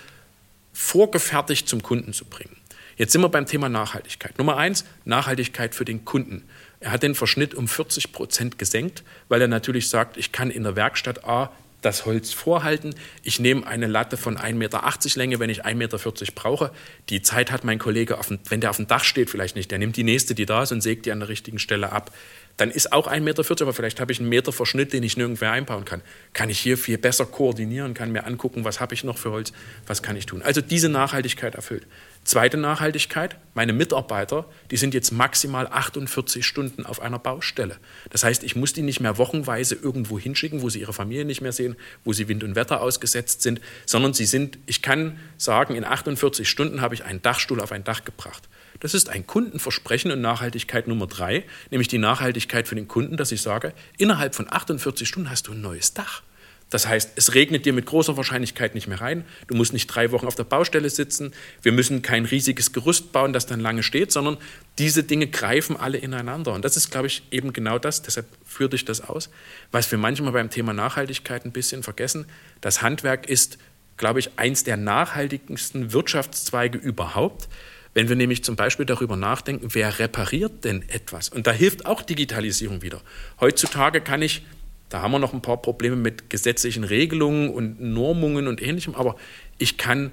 [0.73, 2.57] vorgefertigt zum Kunden zu bringen.
[2.97, 4.39] Jetzt sind wir beim Thema Nachhaltigkeit.
[4.39, 6.45] Nummer eins, Nachhaltigkeit für den Kunden.
[6.81, 10.63] Er hat den Verschnitt um 40 Prozent gesenkt, weil er natürlich sagt, ich kann in
[10.63, 12.95] der Werkstatt A das Holz vorhalten.
[13.23, 14.83] Ich nehme eine Latte von 1,80 Meter
[15.17, 15.99] Länge, wenn ich 1,40 Meter
[16.35, 16.73] brauche.
[17.11, 19.71] Die Zeit hat mein Kollege, dem, wenn der auf dem Dach steht, vielleicht nicht.
[19.71, 22.13] Der nimmt die nächste, die da ist, und sägt die an der richtigen Stelle ab.
[22.57, 25.45] Dann ist auch 1,40 Meter, aber vielleicht habe ich einen Meter Verschnitt, den ich nirgendwo
[25.45, 26.01] einbauen kann.
[26.33, 29.53] Kann ich hier viel besser koordinieren, kann mir angucken, was habe ich noch für Holz,
[29.87, 30.43] was kann ich tun.
[30.43, 31.87] Also diese Nachhaltigkeit erfüllt.
[32.25, 37.77] Zweite Nachhaltigkeit, meine Mitarbeiter, die sind jetzt maximal 48 Stunden auf einer Baustelle.
[38.11, 41.41] Das heißt, ich muss die nicht mehr wochenweise irgendwo hinschicken, wo sie ihre Familie nicht
[41.41, 45.77] mehr sehen, wo sie Wind und Wetter ausgesetzt sind, sondern sie sind, ich kann sagen,
[45.77, 48.49] in 48 Stunden habe ich einen Dachstuhl auf ein Dach gebracht.
[48.81, 53.33] Das ist ein Kundenversprechen und Nachhaltigkeit Nummer drei, nämlich die Nachhaltigkeit für den Kunden, dass
[53.33, 56.23] ich sage, innerhalb von 48 Stunden hast du ein neues Dach.
[56.69, 59.25] Das heißt, es regnet dir mit großer Wahrscheinlichkeit nicht mehr rein.
[59.47, 61.33] Du musst nicht drei Wochen auf der Baustelle sitzen.
[61.63, 64.37] Wir müssen kein riesiges Gerüst bauen, das dann lange steht, sondern
[64.79, 66.53] diese Dinge greifen alle ineinander.
[66.53, 69.31] Und das ist, glaube ich, eben genau das, deshalb führt ich das aus,
[69.71, 72.27] was wir manchmal beim Thema Nachhaltigkeit ein bisschen vergessen.
[72.61, 73.59] Das Handwerk ist,
[73.97, 77.49] glaube ich, eins der nachhaltigsten Wirtschaftszweige überhaupt.
[77.97, 81.31] Wenn wir nämlich zum Beispiel darüber nachdenken, wer repariert denn etwas?
[81.31, 83.01] Und da hilft auch Digitalisierung wieder.
[83.41, 84.43] Heutzutage kann ich
[84.91, 89.17] da haben wir noch ein paar Probleme mit gesetzlichen Regelungen und Normungen und ähnlichem, aber
[89.57, 90.13] ich kann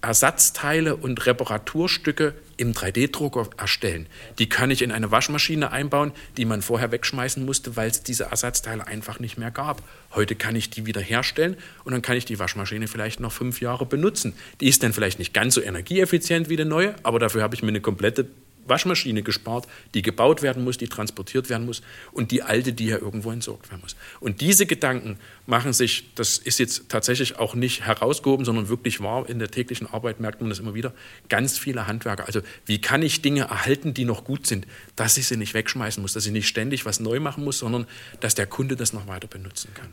[0.00, 4.06] Ersatzteile und Reparaturstücke im 3D-Drucker erstellen.
[4.38, 8.24] Die kann ich in eine Waschmaschine einbauen, die man vorher wegschmeißen musste, weil es diese
[8.24, 9.82] Ersatzteile einfach nicht mehr gab.
[10.14, 13.60] Heute kann ich die wieder herstellen und dann kann ich die Waschmaschine vielleicht noch fünf
[13.60, 14.34] Jahre benutzen.
[14.60, 17.62] Die ist dann vielleicht nicht ganz so energieeffizient wie eine neue, aber dafür habe ich
[17.62, 18.26] mir eine komplette
[18.66, 22.98] Waschmaschine gespart, die gebaut werden muss, die transportiert werden muss und die alte, die ja
[22.98, 23.96] irgendwo entsorgt werden muss.
[24.20, 29.28] Und diese Gedanken machen sich, das ist jetzt tatsächlich auch nicht herausgehoben, sondern wirklich wahr,
[29.28, 30.92] in der täglichen Arbeit merkt man das immer wieder,
[31.28, 32.26] ganz viele Handwerker.
[32.26, 36.00] Also wie kann ich Dinge erhalten, die noch gut sind, dass ich sie nicht wegschmeißen
[36.00, 37.86] muss, dass ich nicht ständig was neu machen muss, sondern
[38.20, 39.92] dass der Kunde das noch weiter benutzen kann.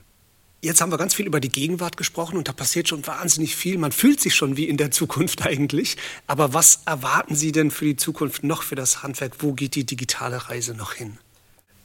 [0.63, 3.80] Jetzt haben wir ganz viel über die Gegenwart gesprochen und da passiert schon wahnsinnig viel.
[3.80, 5.97] Man fühlt sich schon wie in der Zukunft eigentlich.
[6.28, 9.38] Aber was erwarten Sie denn für die Zukunft noch für das Handwerk?
[9.39, 11.17] Wo geht die digitale Reise noch hin?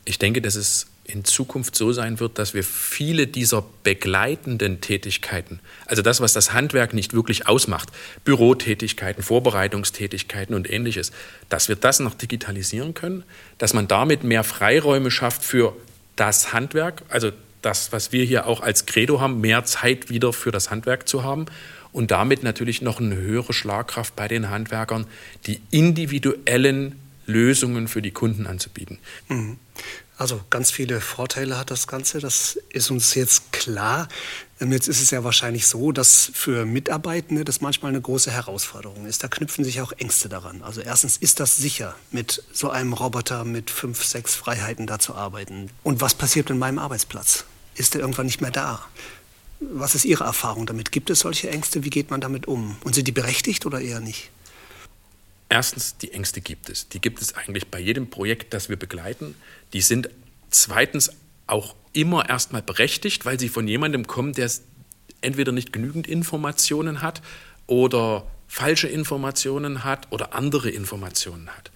[0.04, 5.60] Ich denke, dass es in Zukunft so sein wird, dass wir viele dieser begleitenden Tätigkeiten,
[5.86, 7.90] also das, was das Handwerk nicht wirklich ausmacht,
[8.24, 11.12] Bürotätigkeiten, Vorbereitungstätigkeiten und ähnliches,
[11.48, 13.24] dass wir das noch digitalisieren können,
[13.58, 15.76] dass man damit mehr Freiräume schafft für
[16.16, 17.30] das Handwerk, also
[17.62, 21.24] das, was wir hier auch als Credo haben, mehr Zeit wieder für das Handwerk zu
[21.24, 21.46] haben
[21.92, 25.06] und damit natürlich noch eine höhere Schlagkraft bei den Handwerkern,
[25.46, 28.98] die individuellen Lösungen für die Kunden anzubieten.
[29.28, 29.58] Mhm.
[30.18, 34.08] Also ganz viele Vorteile hat das Ganze, das ist uns jetzt klar.
[34.60, 39.04] Ähm, jetzt ist es ja wahrscheinlich so, dass für Mitarbeitende das manchmal eine große Herausforderung
[39.04, 39.22] ist.
[39.22, 40.62] Da knüpfen sich auch Ängste daran.
[40.62, 45.14] Also erstens ist das sicher, mit so einem Roboter mit fünf, sechs Freiheiten da zu
[45.14, 45.68] arbeiten.
[45.82, 47.44] Und was passiert mit meinem Arbeitsplatz?
[47.74, 48.82] Ist er irgendwann nicht mehr da?
[49.60, 50.92] Was ist Ihre Erfahrung damit?
[50.92, 51.84] Gibt es solche Ängste?
[51.84, 52.76] Wie geht man damit um?
[52.84, 54.30] Und sind die berechtigt oder eher nicht?
[55.48, 56.88] Erstens, die Ängste gibt es.
[56.88, 59.34] Die gibt es eigentlich bei jedem Projekt, das wir begleiten.
[59.72, 60.10] Die sind
[60.50, 61.10] zweitens
[61.46, 64.50] auch immer erstmal berechtigt, weil sie von jemandem kommen, der
[65.20, 67.22] entweder nicht genügend Informationen hat
[67.66, 71.70] oder falsche Informationen hat oder andere Informationen hat.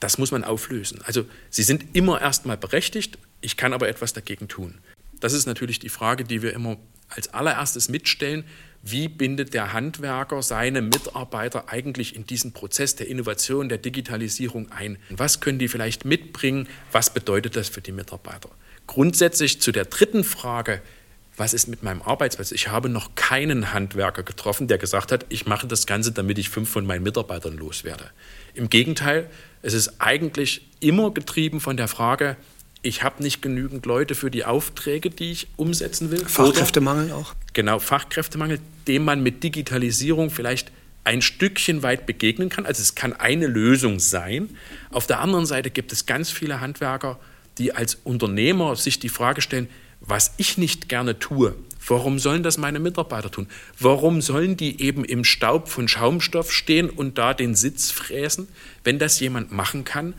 [0.00, 1.00] Das muss man auflösen.
[1.04, 4.78] Also sie sind immer erstmal berechtigt, ich kann aber etwas dagegen tun.
[5.20, 6.76] Das ist natürlich die Frage, die wir immer
[7.08, 8.44] als allererstes mitstellen
[8.88, 14.98] wie bindet der Handwerker seine Mitarbeiter eigentlich in diesen Prozess der Innovation, der Digitalisierung ein?
[15.10, 16.68] Was können die vielleicht mitbringen?
[16.92, 18.48] Was bedeutet das für die Mitarbeiter?
[18.86, 20.80] Grundsätzlich zu der dritten Frage,
[21.36, 22.52] was ist mit meinem Arbeitsplatz?
[22.52, 26.48] Ich habe noch keinen Handwerker getroffen, der gesagt hat, ich mache das Ganze, damit ich
[26.48, 28.10] fünf von meinen Mitarbeitern loswerde.
[28.54, 29.28] Im Gegenteil,
[29.62, 32.36] es ist eigentlich immer getrieben von der Frage,
[32.86, 36.24] ich habe nicht genügend Leute für die Aufträge, die ich umsetzen will.
[36.24, 37.34] Fachkräftemangel auch?
[37.52, 40.70] Genau, Fachkräftemangel, dem man mit Digitalisierung vielleicht
[41.04, 42.64] ein Stückchen weit begegnen kann.
[42.64, 44.50] Also es kann eine Lösung sein.
[44.90, 47.18] Auf der anderen Seite gibt es ganz viele Handwerker,
[47.58, 49.68] die als Unternehmer sich die Frage stellen,
[50.00, 53.48] was ich nicht gerne tue, warum sollen das meine Mitarbeiter tun?
[53.80, 58.46] Warum sollen die eben im Staub von Schaumstoff stehen und da den Sitz fräsen?
[58.84, 60.14] Wenn das jemand machen kann,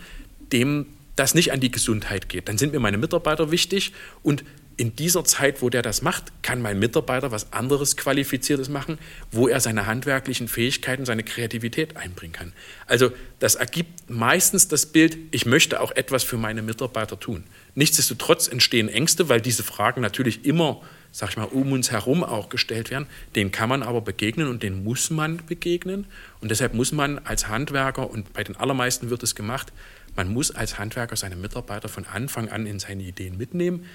[0.51, 2.47] dem das nicht an die Gesundheit geht.
[2.47, 3.91] Dann sind mir meine Mitarbeiter wichtig
[4.23, 4.45] und
[4.79, 8.99] in dieser Zeit, wo der das macht, kann mein Mitarbeiter was anderes Qualifiziertes machen,
[9.31, 12.53] wo er seine handwerklichen Fähigkeiten, seine Kreativität einbringen kann.
[12.85, 17.43] Also das ergibt meistens das Bild, ich möchte auch etwas für meine Mitarbeiter tun.
[17.73, 22.49] Nichtsdestotrotz entstehen Ängste, weil diese Fragen natürlich immer, sag ich mal, um uns herum auch
[22.49, 23.07] gestellt werden.
[23.35, 26.05] Den kann man aber begegnen und den muss man begegnen.
[26.41, 29.71] Und deshalb muss man als Handwerker, und bei den allermeisten wird es gemacht,
[30.15, 33.85] man muss als Handwerker seine Mitarbeiter von Anfang an in seine Ideen mitnehmen.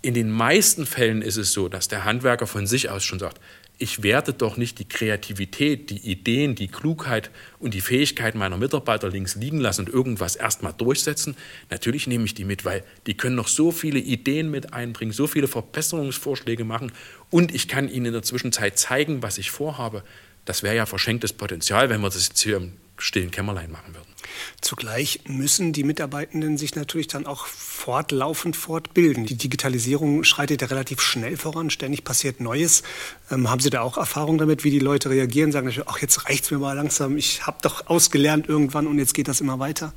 [0.00, 3.40] In den meisten Fällen ist es so, dass der Handwerker von sich aus schon sagt,
[3.78, 9.08] ich werte doch nicht die Kreativität, die Ideen, die Klugheit und die Fähigkeiten meiner Mitarbeiter
[9.08, 11.36] links liegen lassen und irgendwas erstmal durchsetzen.
[11.70, 15.26] Natürlich nehme ich die mit, weil die können noch so viele Ideen mit einbringen, so
[15.26, 16.92] viele Verbesserungsvorschläge machen
[17.30, 20.04] und ich kann ihnen in der Zwischenzeit zeigen, was ich vorhabe.
[20.44, 24.11] Das wäre ja verschenktes Potenzial, wenn wir das jetzt hier im stillen Kämmerlein machen würden.
[24.60, 29.26] Zugleich müssen die Mitarbeitenden sich natürlich dann auch fortlaufend fortbilden.
[29.26, 32.82] Die Digitalisierung schreitet ja relativ schnell voran, ständig passiert Neues.
[33.30, 36.44] Ähm, haben Sie da auch Erfahrung damit, wie die Leute reagieren, sagen, ach, jetzt reicht
[36.44, 39.92] es mir mal langsam, ich habe doch ausgelernt irgendwann und jetzt geht das immer weiter?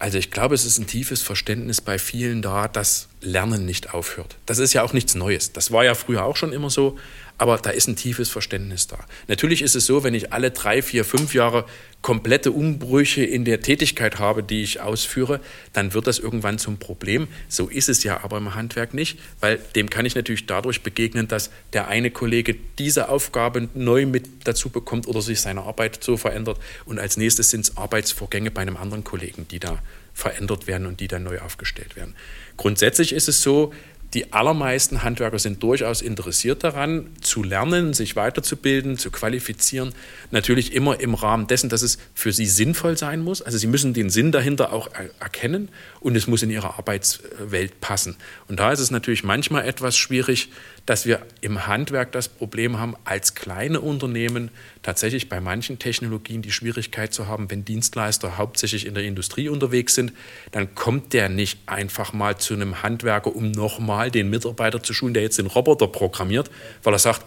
[0.00, 4.36] Also ich glaube, es ist ein tiefes Verständnis bei vielen da, dass Lernen nicht aufhört.
[4.46, 5.52] Das ist ja auch nichts Neues.
[5.52, 6.96] Das war ja früher auch schon immer so,
[7.38, 8.98] aber da ist ein tiefes Verständnis da.
[9.28, 11.64] Natürlich ist es so, wenn ich alle drei, vier, fünf Jahre
[12.02, 15.40] komplette Umbrüche in der Tätigkeit habe, die ich ausführe,
[15.72, 17.28] dann wird das irgendwann zum Problem.
[17.48, 21.28] So ist es ja aber im Handwerk nicht, weil dem kann ich natürlich dadurch begegnen,
[21.28, 26.16] dass der eine Kollege diese Aufgabe neu mit dazu bekommt oder sich seine Arbeit so
[26.16, 29.80] verändert und als nächstes sind es Arbeitsvorgänge bei einem anderen Kollegen, die da
[30.14, 32.14] verändert werden und die dann neu aufgestellt werden.
[32.56, 33.72] Grundsätzlich ist es so,
[34.14, 39.92] die allermeisten Handwerker sind durchaus interessiert daran, zu lernen, sich weiterzubilden, zu qualifizieren.
[40.30, 43.42] Natürlich immer im Rahmen dessen, dass es für sie sinnvoll sein muss.
[43.42, 44.88] Also sie müssen den Sinn dahinter auch
[45.20, 45.68] erkennen
[46.00, 48.16] und es muss in ihre Arbeitswelt passen.
[48.48, 50.50] Und da ist es natürlich manchmal etwas schwierig,
[50.88, 54.50] dass wir im Handwerk das Problem haben, als kleine Unternehmen
[54.82, 59.94] tatsächlich bei manchen Technologien die Schwierigkeit zu haben, wenn Dienstleister hauptsächlich in der Industrie unterwegs
[59.94, 60.14] sind,
[60.50, 65.12] dann kommt der nicht einfach mal zu einem Handwerker, um nochmal den Mitarbeiter zu schulen,
[65.12, 66.50] der jetzt den Roboter programmiert,
[66.82, 67.26] weil er sagt,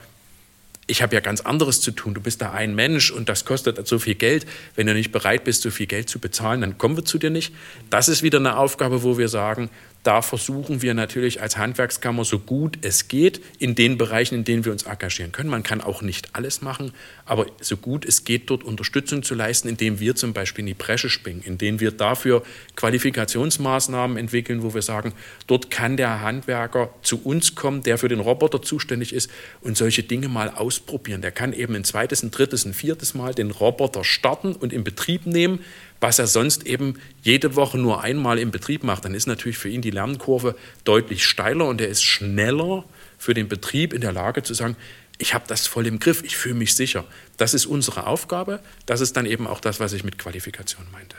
[0.87, 2.13] ich habe ja ganz anderes zu tun.
[2.13, 4.45] Du bist da ein Mensch und das kostet so viel Geld.
[4.75, 7.29] Wenn du nicht bereit bist, so viel Geld zu bezahlen, dann kommen wir zu dir
[7.29, 7.53] nicht.
[7.89, 9.69] Das ist wieder eine Aufgabe, wo wir sagen,
[10.03, 14.65] da versuchen wir natürlich als Handwerkskammer so gut es geht in den Bereichen, in denen
[14.65, 15.49] wir uns engagieren können.
[15.49, 16.91] Man kann auch nicht alles machen,
[17.25, 20.73] aber so gut es geht, dort Unterstützung zu leisten, indem wir zum Beispiel in die
[20.73, 22.43] Bresche springen, indem wir dafür
[22.75, 25.13] Qualifikationsmaßnahmen entwickeln, wo wir sagen,
[25.45, 29.29] dort kann der Handwerker zu uns kommen, der für den Roboter zuständig ist
[29.61, 31.21] und solche Dinge mal ausprobieren.
[31.21, 34.83] Der kann eben ein zweites, ein drittes, ein viertes Mal den Roboter starten und in
[34.83, 35.59] Betrieb nehmen
[36.01, 39.69] was er sonst eben jede Woche nur einmal im Betrieb macht, dann ist natürlich für
[39.69, 42.83] ihn die Lernkurve deutlich steiler und er ist schneller
[43.17, 44.75] für den Betrieb in der Lage zu sagen,
[45.19, 47.05] ich habe das voll im Griff, ich fühle mich sicher.
[47.37, 51.15] Das ist unsere Aufgabe, das ist dann eben auch das, was ich mit Qualifikation meinte.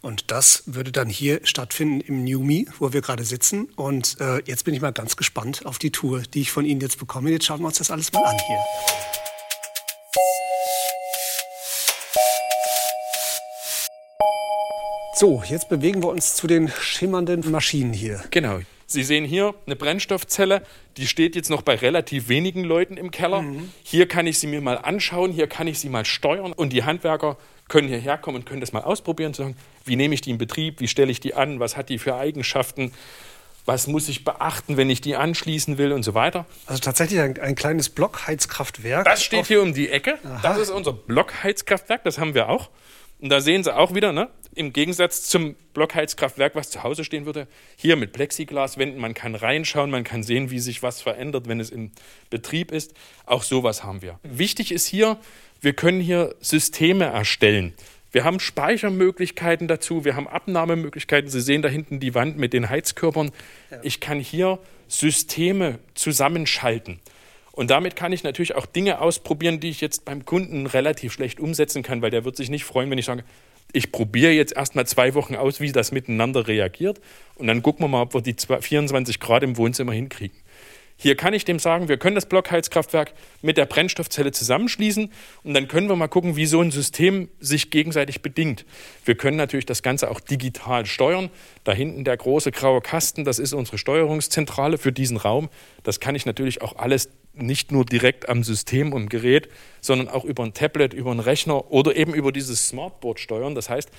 [0.00, 3.68] Und das würde dann hier stattfinden im New Me, wo wir gerade sitzen.
[3.76, 6.80] Und äh, jetzt bin ich mal ganz gespannt auf die Tour, die ich von Ihnen
[6.80, 7.30] jetzt bekomme.
[7.30, 8.58] Jetzt schauen wir uns das alles mal an hier.
[15.20, 18.24] So, jetzt bewegen wir uns zu den schimmernden Maschinen hier.
[18.30, 18.60] Genau.
[18.86, 20.62] Sie sehen hier eine Brennstoffzelle,
[20.96, 23.42] die steht jetzt noch bei relativ wenigen Leuten im Keller.
[23.42, 23.70] Mhm.
[23.82, 26.84] Hier kann ich sie mir mal anschauen, hier kann ich sie mal steuern und die
[26.84, 27.36] Handwerker
[27.68, 30.80] können hierher kommen und können das mal ausprobieren, sagen, wie nehme ich die in Betrieb,
[30.80, 32.90] wie stelle ich die an, was hat die für Eigenschaften,
[33.66, 36.46] was muss ich beachten, wenn ich die anschließen will und so weiter.
[36.64, 39.04] Also tatsächlich ein, ein kleines Blockheizkraftwerk.
[39.04, 40.18] Das steht hier um die Ecke.
[40.24, 40.40] Aha.
[40.42, 42.70] Das ist unser Blockheizkraftwerk, das haben wir auch.
[43.20, 47.26] Und da sehen Sie auch wieder, ne, im Gegensatz zum Blockheizkraftwerk, was zu Hause stehen
[47.26, 51.60] würde, hier mit Plexiglaswänden, man kann reinschauen, man kann sehen, wie sich was verändert, wenn
[51.60, 51.92] es im
[52.30, 52.94] Betrieb ist.
[53.26, 54.18] Auch sowas haben wir.
[54.22, 55.18] Wichtig ist hier,
[55.60, 57.74] wir können hier Systeme erstellen.
[58.12, 61.30] Wir haben Speichermöglichkeiten dazu, wir haben Abnahmemöglichkeiten.
[61.30, 63.30] Sie sehen da hinten die Wand mit den Heizkörpern.
[63.82, 64.58] Ich kann hier
[64.88, 66.98] Systeme zusammenschalten.
[67.52, 71.38] Und damit kann ich natürlich auch Dinge ausprobieren, die ich jetzt beim Kunden relativ schlecht
[71.38, 73.24] umsetzen kann, weil der wird sich nicht freuen, wenn ich sage,
[73.72, 77.00] ich probiere jetzt erstmal zwei Wochen aus, wie das miteinander reagiert.
[77.36, 80.36] Und dann gucken wir mal, ob wir die 24 Grad im Wohnzimmer hinkriegen.
[81.02, 85.10] Hier kann ich dem sagen, wir können das Blockheizkraftwerk mit der Brennstoffzelle zusammenschließen
[85.44, 88.66] und dann können wir mal gucken, wie so ein System sich gegenseitig bedingt.
[89.06, 91.30] Wir können natürlich das Ganze auch digital steuern.
[91.64, 95.48] Da hinten der große graue Kasten, das ist unsere Steuerungszentrale für diesen Raum.
[95.84, 99.48] Das kann ich natürlich auch alles nicht nur direkt am System und Gerät,
[99.80, 103.54] sondern auch über ein Tablet, über einen Rechner oder eben über dieses Smartboard steuern.
[103.54, 103.90] Das heißt,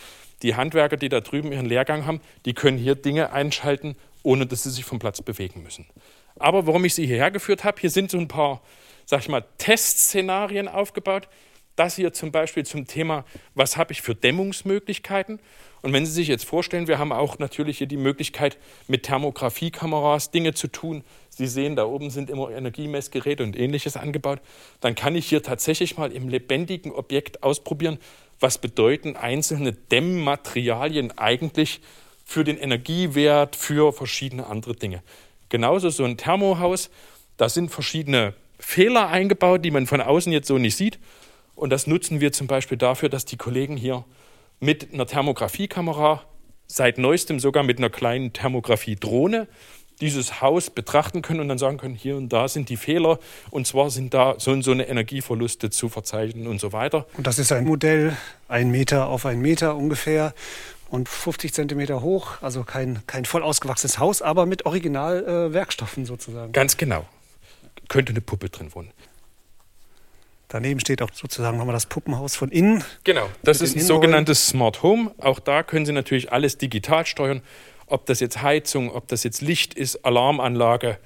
[0.41, 4.63] die Handwerker, die da drüben ihren Lehrgang haben, die können hier Dinge einschalten, ohne dass
[4.63, 5.85] sie sich vom Platz bewegen müssen.
[6.37, 8.61] Aber warum ich sie hierher geführt habe, hier sind so ein paar,
[9.05, 11.27] sag ich mal, Testszenarien aufgebaut.
[11.81, 15.39] Das hier zum Beispiel zum Thema, was habe ich für Dämmungsmöglichkeiten?
[15.81, 20.29] Und wenn Sie sich jetzt vorstellen, wir haben auch natürlich hier die Möglichkeit, mit Thermografiekameras
[20.29, 21.03] Dinge zu tun.
[21.29, 24.41] Sie sehen, da oben sind immer Energiemessgeräte und ähnliches angebaut.
[24.79, 27.97] Dann kann ich hier tatsächlich mal im lebendigen Objekt ausprobieren,
[28.39, 31.81] was bedeuten einzelne Dämmmaterialien eigentlich
[32.23, 35.01] für den Energiewert, für verschiedene andere Dinge.
[35.49, 36.91] Genauso so ein Thermohaus,
[37.37, 40.99] da sind verschiedene Fehler eingebaut, die man von außen jetzt so nicht sieht.
[41.55, 44.05] Und das nutzen wir zum Beispiel dafür, dass die Kollegen hier
[44.59, 46.23] mit einer Thermografiekamera,
[46.67, 49.47] seit neuestem sogar mit einer kleinen Thermografie-Drohne,
[50.01, 53.19] dieses Haus betrachten können und dann sagen können, hier und da sind die Fehler
[53.51, 57.05] und zwar sind da so und so eine Energieverluste zu verzeichnen und so weiter.
[57.17, 60.33] Und das ist ein Modell, ein Meter auf ein Meter ungefähr
[60.89, 66.51] und 50 Zentimeter hoch, also kein, kein voll ausgewachsenes Haus, aber mit Originalwerkstoffen äh, sozusagen.
[66.51, 67.05] Ganz genau.
[67.87, 68.91] Könnte eine Puppe drin wohnen.
[70.51, 72.83] Daneben steht auch sozusagen nochmal das Puppenhaus von innen.
[73.05, 75.11] Genau, das ist ein sogenanntes Smart Home.
[75.17, 77.41] Auch da können Sie natürlich alles digital steuern.
[77.87, 80.97] Ob das jetzt Heizung, ob das jetzt Licht ist, Alarmanlage,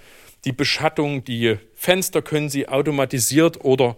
[0.46, 3.98] die Beschattung, die Fenster können Sie automatisiert oder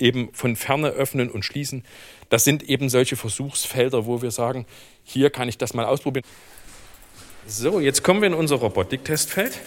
[0.00, 1.84] eben von ferne öffnen und schließen.
[2.28, 4.66] Das sind eben solche Versuchsfelder, wo wir sagen,
[5.04, 6.24] hier kann ich das mal ausprobieren.
[7.46, 9.60] So, jetzt kommen wir in unser Robotiktestfeld.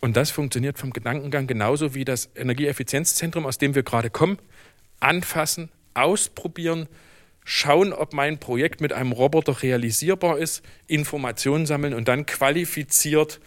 [0.00, 4.38] Und das funktioniert vom Gedankengang genauso wie das Energieeffizienzzentrum, aus dem wir gerade kommen.
[4.98, 6.88] Anfassen, ausprobieren,
[7.44, 13.40] schauen, ob mein Projekt mit einem Roboter realisierbar ist, Informationen sammeln und dann qualifiziert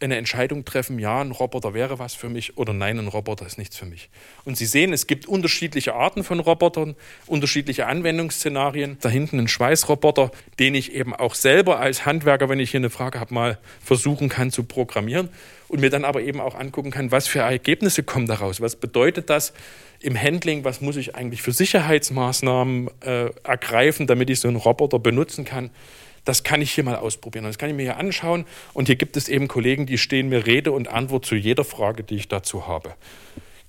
[0.00, 3.58] eine Entscheidung treffen, ja, ein Roboter wäre was für mich oder nein, ein Roboter ist
[3.58, 4.08] nichts für mich.
[4.44, 8.96] Und Sie sehen, es gibt unterschiedliche Arten von Robotern, unterschiedliche Anwendungsszenarien.
[9.00, 12.90] Da hinten ein Schweißroboter, den ich eben auch selber als Handwerker, wenn ich hier eine
[12.90, 15.28] Frage habe, mal versuchen kann zu programmieren
[15.68, 19.28] und mir dann aber eben auch angucken kann, was für Ergebnisse kommen daraus, was bedeutet
[19.28, 19.52] das
[20.00, 24.98] im Handling, was muss ich eigentlich für Sicherheitsmaßnahmen äh, ergreifen, damit ich so einen Roboter
[24.98, 25.70] benutzen kann
[26.24, 27.44] das kann ich hier mal ausprobieren.
[27.44, 28.44] Das kann ich mir hier anschauen.
[28.74, 32.02] Und hier gibt es eben Kollegen, die stehen mir Rede und Antwort zu jeder Frage,
[32.02, 32.94] die ich dazu habe.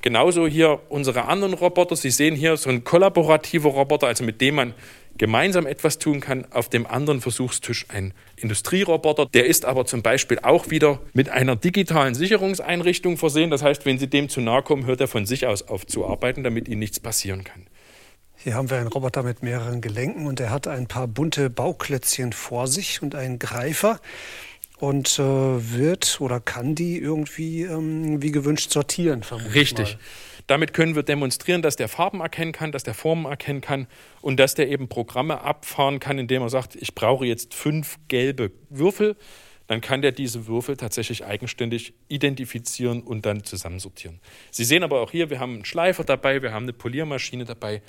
[0.01, 1.95] Genauso hier unsere anderen Roboter.
[1.95, 4.73] Sie sehen hier so ein kollaborativer Roboter, also mit dem man
[5.17, 6.47] gemeinsam etwas tun kann.
[6.51, 9.27] Auf dem anderen Versuchstisch ein Industrieroboter.
[9.27, 13.51] Der ist aber zum Beispiel auch wieder mit einer digitalen Sicherungseinrichtung versehen.
[13.51, 16.07] Das heißt, wenn Sie dem zu nahe kommen, hört er von sich aus auf zu
[16.07, 17.67] arbeiten, damit Ihnen nichts passieren kann.
[18.43, 22.33] Hier haben wir einen Roboter mit mehreren Gelenken und er hat ein paar bunte Bauklötzchen
[22.33, 23.99] vor sich und einen Greifer
[24.79, 29.21] und äh, wird oder kann die irgendwie ähm, wie gewünscht sortieren.
[29.53, 29.99] Richtig.
[30.47, 33.85] Damit können wir demonstrieren, dass der Farben erkennen kann, dass der Formen erkennen kann
[34.21, 38.51] und dass der eben Programme abfahren kann, indem er sagt, ich brauche jetzt fünf gelbe
[38.69, 39.17] Würfel.
[39.67, 44.19] Dann kann der diese Würfel tatsächlich eigenständig identifizieren und dann zusammensortieren.
[44.49, 47.83] Sie sehen aber auch hier, wir haben einen Schleifer dabei, wir haben eine Poliermaschine dabei,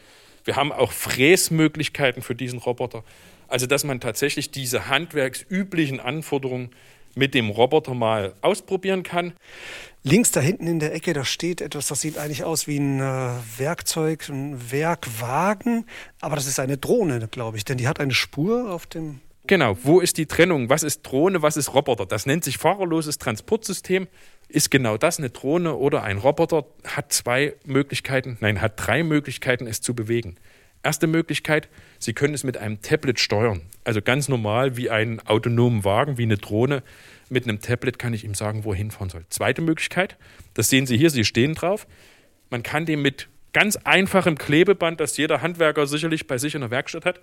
[0.44, 3.04] wir haben auch Fräsmöglichkeiten für diesen Roboter.
[3.48, 6.70] Also, dass man tatsächlich diese handwerksüblichen Anforderungen
[7.14, 9.34] mit dem Roboter mal ausprobieren kann.
[10.02, 13.00] Links da hinten in der Ecke, da steht etwas, das sieht eigentlich aus wie ein
[13.00, 15.86] äh, Werkzeug, ein Werkwagen,
[16.20, 19.20] aber das ist eine Drohne, glaube ich, denn die hat eine Spur auf dem.
[19.48, 20.68] Genau, wo ist die Trennung?
[20.68, 22.06] Was ist Drohne, was ist Roboter?
[22.06, 24.06] Das nennt sich fahrerloses Transportsystem.
[24.48, 26.64] Ist genau das eine Drohne oder ein Roboter?
[26.84, 30.36] Hat zwei Möglichkeiten, nein, hat drei Möglichkeiten, es zu bewegen.
[30.84, 31.68] Erste Möglichkeit,
[31.98, 33.62] Sie können es mit einem Tablet steuern.
[33.84, 36.82] Also ganz normal wie einen autonomen Wagen, wie eine Drohne.
[37.28, 39.24] Mit einem Tablet kann ich ihm sagen, wo er hinfahren soll.
[39.28, 40.16] Zweite Möglichkeit,
[40.54, 41.86] das sehen Sie hier, Sie stehen drauf.
[42.50, 46.70] Man kann dem mit ganz einfachem Klebeband, das jeder Handwerker sicherlich bei sich in der
[46.70, 47.20] Werkstatt hat,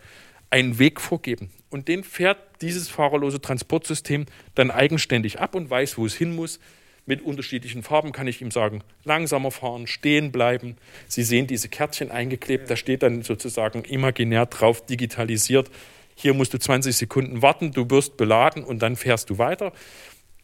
[0.50, 1.50] einen Weg vorgeben.
[1.70, 4.26] Und den fährt dieses fahrerlose Transportsystem
[4.56, 6.60] dann eigenständig ab und weiß, wo es hin muss,
[7.06, 10.78] mit unterschiedlichen Farben kann ich ihm sagen, langsamer fahren, stehen bleiben.
[11.08, 15.72] Sie sehen diese Kärtchen eingeklebt, da steht dann sozusagen imaginär drauf, digitalisiert.
[16.14, 19.74] Hier musst du 20 Sekunden warten, du wirst beladen und dann fährst du weiter.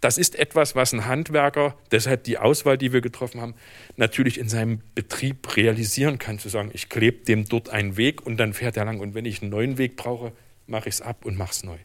[0.02, 3.56] Das ist etwas, was ein Handwerker, deshalb die Auswahl, die wir getroffen haben,
[3.96, 8.38] natürlich in seinem Betrieb realisieren kann, zu sagen, ich klebe dem dort einen Weg und
[8.38, 9.00] dann fährt er lang.
[9.00, 10.32] Und wenn ich einen neuen Weg brauche,
[10.68, 11.78] mache ich es ab und mache es neu.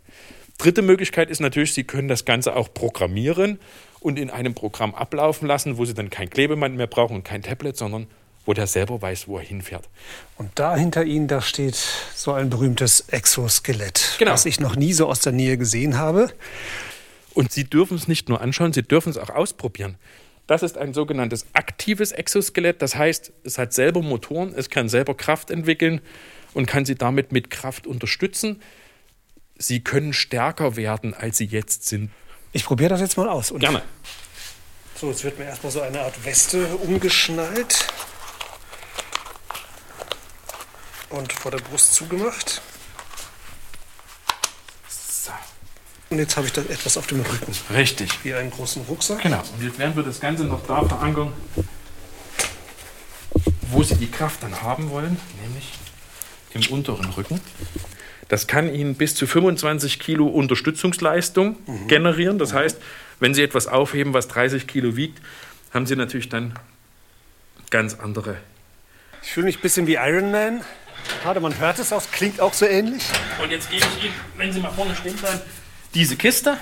[0.58, 3.58] Dritte Möglichkeit ist natürlich, Sie können das Ganze auch programmieren
[4.00, 7.42] und in einem Programm ablaufen lassen, wo sie dann kein Klebeband mehr brauchen und kein
[7.42, 8.06] Tablet, sondern
[8.46, 9.88] wo der selber weiß, wo er hinfährt.
[10.36, 11.76] Und da hinter Ihnen, da steht
[12.14, 14.32] so ein berühmtes Exoskelett, genau.
[14.32, 16.30] was ich noch nie so aus der Nähe gesehen habe.
[17.40, 19.96] Und Sie dürfen es nicht nur anschauen, Sie dürfen es auch ausprobieren.
[20.46, 22.82] Das ist ein sogenanntes aktives Exoskelett.
[22.82, 26.02] Das heißt, es hat selber Motoren, es kann selber Kraft entwickeln
[26.52, 28.60] und kann Sie damit mit Kraft unterstützen.
[29.56, 32.10] Sie können stärker werden, als Sie jetzt sind.
[32.52, 33.50] Ich probiere das jetzt mal aus.
[33.52, 33.80] Und Gerne.
[34.96, 37.86] So, jetzt wird mir erstmal so eine Art Weste umgeschnallt
[41.08, 42.60] und vor der Brust zugemacht.
[44.90, 45.32] So.
[46.10, 47.52] Und jetzt habe ich da etwas auf dem Rücken.
[47.72, 48.10] Richtig.
[48.24, 49.22] Wie einen großen Rucksack.
[49.22, 49.42] Genau.
[49.56, 51.32] Und jetzt werden wir das Ganze noch da verankern,
[53.70, 55.72] wo Sie die Kraft dann haben wollen, nämlich
[56.52, 57.40] im unteren Rücken.
[58.26, 61.86] Das kann Ihnen bis zu 25 Kilo Unterstützungsleistung mhm.
[61.86, 62.38] generieren.
[62.40, 62.78] Das heißt,
[63.20, 65.22] wenn Sie etwas aufheben, was 30 Kilo wiegt,
[65.72, 66.58] haben Sie natürlich dann
[67.70, 68.36] ganz andere.
[69.22, 70.62] Ich fühle mich ein bisschen wie Iron Man.
[71.22, 73.04] Gerade man hört es auch, klingt auch so ähnlich.
[73.40, 75.40] Und jetzt gebe ich Ihnen, wenn Sie mal vorne stehen bleiben,
[75.94, 76.56] diese Kiste.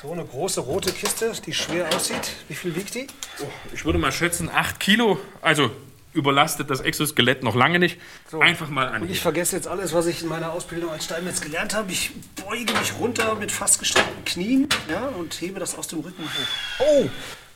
[0.00, 2.32] So eine große rote Kiste, die schwer aussieht.
[2.48, 3.06] Wie viel wiegt die?
[3.40, 5.20] Oh, ich würde mal schätzen 8 Kilo.
[5.40, 5.70] Also
[6.12, 8.00] überlastet das Exoskelett noch lange nicht.
[8.30, 8.40] So.
[8.40, 9.08] Einfach mal an.
[9.08, 11.92] ich vergesse jetzt alles, was ich in meiner Ausbildung als Steinmetz gelernt habe.
[11.92, 12.10] Ich
[12.44, 16.80] beuge mich runter mit fast gestreckten Knien ja, und hebe das aus dem Rücken hoch.
[16.80, 17.08] Oh!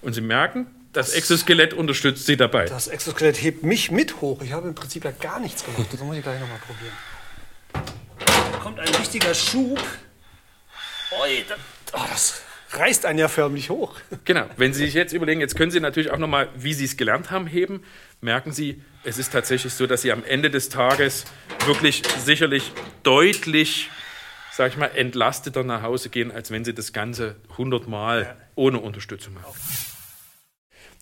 [0.02, 2.66] Und Sie merken, das Exoskelett unterstützt Sie dabei.
[2.66, 4.40] Das Exoskelett hebt mich mit hoch.
[4.42, 5.88] Ich habe im Prinzip ja gar nichts gemacht.
[5.92, 6.92] Das muss ich gleich nochmal probieren.
[8.52, 9.80] Da kommt ein richtiger Schub.
[11.10, 11.58] Oi, das,
[11.92, 13.96] oh, das reißt einen ja förmlich hoch.
[14.24, 14.46] Genau.
[14.56, 17.30] Wenn Sie sich jetzt überlegen, jetzt können Sie natürlich auch nochmal, wie Sie es gelernt
[17.30, 17.82] haben, heben.
[18.20, 21.24] Merken Sie, es ist tatsächlich so, dass Sie am Ende des Tages
[21.64, 22.72] wirklich sicherlich
[23.04, 23.90] deutlich,
[24.52, 29.34] sag ich mal, entlasteter nach Hause gehen, als wenn Sie das Ganze hundertmal ohne Unterstützung
[29.34, 29.54] machen.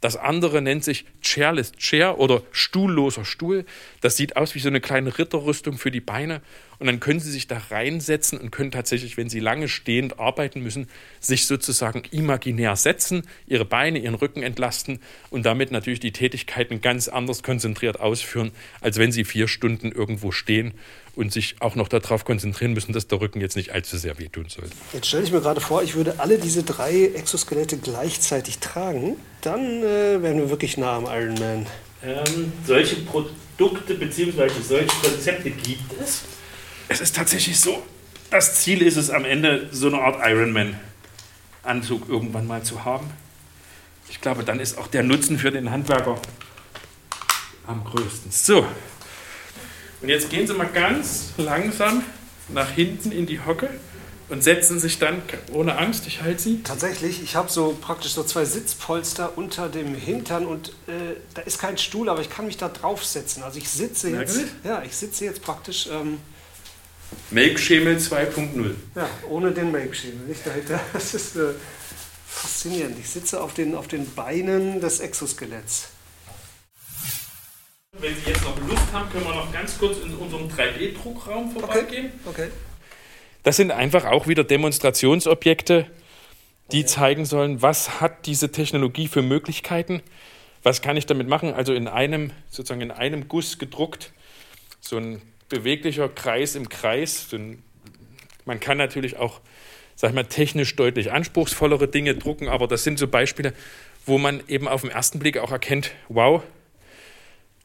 [0.04, 3.64] Das andere nennt sich Chairless Chair oder stuhlloser Stuhl.
[4.02, 6.42] Das sieht aus wie so eine kleine Ritterrüstung für die Beine.
[6.84, 10.60] Und dann können Sie sich da reinsetzen und können tatsächlich, wenn Sie lange stehend arbeiten
[10.60, 10.86] müssen,
[11.18, 14.98] sich sozusagen imaginär setzen, Ihre Beine, Ihren Rücken entlasten
[15.30, 18.50] und damit natürlich die Tätigkeiten ganz anders konzentriert ausführen,
[18.82, 20.74] als wenn Sie vier Stunden irgendwo stehen
[21.14, 24.50] und sich auch noch darauf konzentrieren müssen, dass der Rücken jetzt nicht allzu sehr wehtun
[24.50, 24.68] soll.
[24.92, 29.16] Jetzt stelle ich mir gerade vor, ich würde alle diese drei Exoskelette gleichzeitig tragen.
[29.40, 31.64] Dann äh, wären wir wirklich nah am Ironman.
[32.02, 34.50] Ähm, solche Produkte bzw.
[34.62, 36.24] solche Konzepte gibt es.
[36.88, 37.82] Es ist tatsächlich so,
[38.30, 43.10] das Ziel ist es am Ende, so eine Art Ironman-Anzug irgendwann mal zu haben.
[44.08, 46.20] Ich glaube, dann ist auch der Nutzen für den Handwerker
[47.66, 48.30] am größten.
[48.30, 48.66] So,
[50.04, 52.02] und jetzt gehen Sie mal ganz langsam
[52.50, 53.70] nach hinten in die Hocke
[54.28, 56.62] und setzen sich dann ohne Angst, ich halte Sie.
[56.62, 61.58] Tatsächlich, ich habe so praktisch so zwei Sitzpolster unter dem Hintern und äh, da ist
[61.58, 63.42] kein Stuhl, aber ich kann mich da draufsetzen.
[63.42, 65.88] Also ich sitze jetzt, ja, ich sitze jetzt praktisch.
[65.90, 66.18] Ähm,
[67.30, 68.74] Melkschemel 2.0.
[68.94, 70.80] Ja, ohne den Melkschemel, nicht dahinter.
[70.92, 71.54] Das ist äh,
[72.26, 72.98] faszinierend.
[72.98, 75.88] Ich sitze auf den, auf den Beinen des Exoskeletts.
[77.92, 82.12] wenn Sie jetzt noch Lust haben, können wir noch ganz kurz in unserem 3D-Druckraum vorbeigehen.
[82.24, 82.44] Okay.
[82.44, 82.50] okay.
[83.44, 85.86] Das sind einfach auch wieder Demonstrationsobjekte,
[86.72, 86.86] die okay.
[86.86, 90.02] zeigen sollen, was hat diese Technologie für Möglichkeiten,
[90.62, 91.52] was kann ich damit machen.
[91.52, 94.12] Also in einem, sozusagen in einem Guss gedruckt,
[94.80, 97.28] so ein beweglicher Kreis im Kreis.
[98.44, 99.40] Man kann natürlich auch,
[99.94, 103.52] sag ich mal, technisch deutlich anspruchsvollere Dinge drucken, aber das sind so Beispiele,
[104.06, 106.42] wo man eben auf den ersten Blick auch erkennt, wow,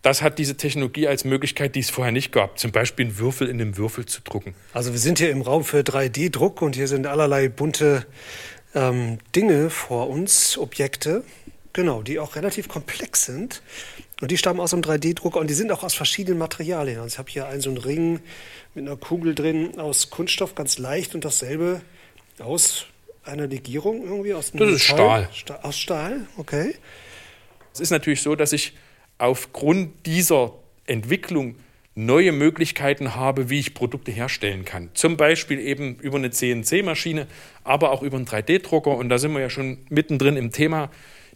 [0.01, 2.57] das hat diese Technologie als Möglichkeit, die es vorher nicht gab.
[2.57, 4.55] Zum Beispiel einen Würfel in einem Würfel zu drucken.
[4.73, 8.05] Also wir sind hier im Raum für 3D-Druck und hier sind allerlei bunte
[8.73, 11.23] ähm, Dinge vor uns, Objekte,
[11.73, 13.61] genau, die auch relativ komplex sind.
[14.21, 16.99] Und die stammen aus einem 3D-Drucker und die sind auch aus verschiedenen Materialien.
[16.99, 18.19] Also ich habe hier einen so einen Ring
[18.75, 21.81] mit einer Kugel drin aus Kunststoff, ganz leicht und dasselbe
[22.39, 22.85] aus
[23.23, 25.29] einer Legierung irgendwie aus Das ist Stahl.
[25.33, 25.59] Stahl.
[25.61, 26.75] Aus Stahl, okay.
[27.73, 28.73] Es ist natürlich so, dass ich
[29.17, 30.53] aufgrund dieser
[30.85, 31.55] Entwicklung
[31.95, 34.89] neue Möglichkeiten habe, wie ich Produkte herstellen kann.
[34.93, 37.27] Zum Beispiel eben über eine CNC-Maschine,
[37.63, 38.91] aber auch über einen 3D-Drucker.
[38.91, 40.89] Und da sind wir ja schon mittendrin im Thema.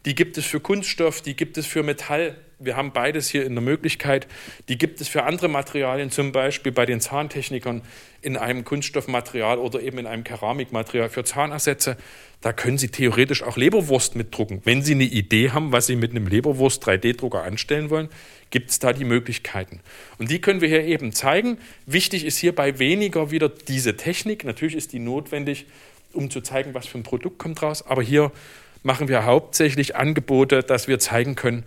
[0.06, 2.38] Die gibt es für Kunststoff, die gibt es für Metall.
[2.64, 4.28] Wir haben beides hier in der Möglichkeit.
[4.70, 7.82] Die gibt es für andere Materialien, zum Beispiel bei den Zahntechnikern
[8.22, 11.98] in einem Kunststoffmaterial oder eben in einem Keramikmaterial für Zahnersätze.
[12.40, 14.62] Da können Sie theoretisch auch Leberwurst mitdrucken.
[14.64, 18.10] Wenn Sie eine Idee haben, was Sie mit einem Leberwurst-3D-Drucker anstellen wollen,
[18.50, 19.80] gibt es da die Möglichkeiten.
[20.18, 21.58] Und die können wir hier eben zeigen.
[21.86, 24.46] Wichtig ist hierbei weniger wieder diese Technik.
[24.46, 25.66] Natürlich ist die notwendig,
[26.14, 27.86] um zu zeigen, was für ein Produkt kommt raus.
[27.86, 28.32] Aber hier
[28.84, 31.64] machen wir hauptsächlich Angebote, dass wir zeigen können,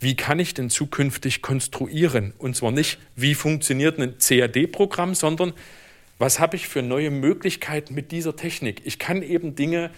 [0.00, 2.32] wie kann ich denn zukünftig konstruieren?
[2.38, 5.52] Und zwar nicht, wie funktioniert ein CAD-Programm, sondern
[6.18, 8.80] was habe ich für neue Möglichkeiten mit dieser Technik?
[8.84, 9.90] Ich kann eben Dinge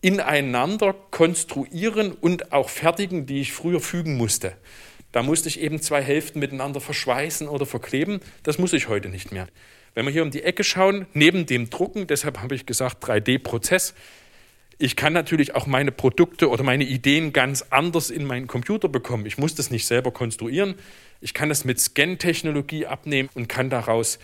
[0.00, 4.54] ineinander konstruieren und auch fertigen, die ich früher fügen musste.
[5.12, 8.20] Da musste ich eben zwei Hälften miteinander verschweißen oder verkleben.
[8.42, 9.46] Das muss ich heute nicht mehr.
[9.94, 13.92] Wenn wir hier um die Ecke schauen, neben dem Drucken, deshalb habe ich gesagt 3D-Prozess,
[14.82, 19.26] ich kann natürlich auch meine Produkte oder meine Ideen ganz anders in meinen Computer bekommen.
[19.26, 20.74] Ich muss das nicht selber konstruieren.
[21.20, 24.18] Ich kann das mit Scan-Technologie abnehmen und kann daraus,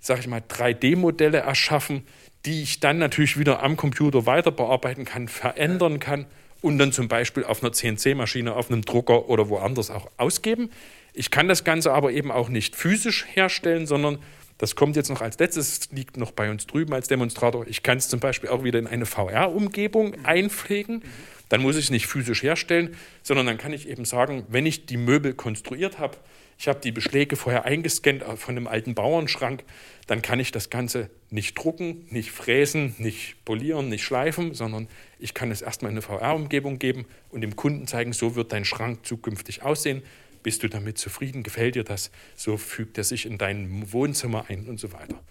[0.00, 2.06] sage ich mal, 3D-Modelle erschaffen,
[2.46, 6.24] die ich dann natürlich wieder am Computer weiter bearbeiten kann, verändern kann
[6.62, 10.70] und dann zum Beispiel auf einer CNC-Maschine, auf einem Drucker oder woanders auch ausgeben.
[11.12, 14.20] Ich kann das Ganze aber eben auch nicht physisch herstellen, sondern
[14.58, 17.66] das kommt jetzt noch als letztes, liegt noch bei uns drüben als Demonstrator.
[17.66, 21.02] Ich kann es zum Beispiel auch wieder in eine VR-Umgebung einpflegen.
[21.48, 24.86] Dann muss ich es nicht physisch herstellen, sondern dann kann ich eben sagen, wenn ich
[24.86, 26.18] die Möbel konstruiert habe,
[26.58, 29.62] ich habe die Beschläge vorher eingescannt von einem alten Bauernschrank,
[30.08, 34.88] dann kann ich das Ganze nicht drucken, nicht fräsen, nicht polieren, nicht schleifen, sondern
[35.20, 38.64] ich kann es erstmal in eine VR-Umgebung geben und dem Kunden zeigen, so wird dein
[38.64, 40.02] Schrank zukünftig aussehen.
[40.48, 41.42] Bist du damit zufrieden?
[41.42, 42.10] Gefällt dir das?
[42.34, 45.22] So fügt er sich in dein Wohnzimmer ein und so weiter.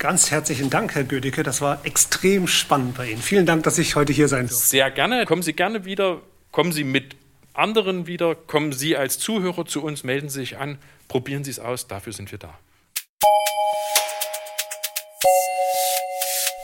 [0.00, 1.44] Ganz herzlichen Dank, Herr Gödicke.
[1.44, 3.22] Das war extrem spannend bei Ihnen.
[3.22, 4.66] Vielen Dank, dass ich heute hier sein durfte.
[4.66, 5.24] Sehr gerne.
[5.24, 6.20] Kommen Sie gerne wieder.
[6.50, 7.14] Kommen Sie mit
[7.52, 11.60] anderen wieder, kommen Sie als Zuhörer zu uns, melden Sie sich an, probieren Sie es
[11.60, 12.58] aus, dafür sind wir da.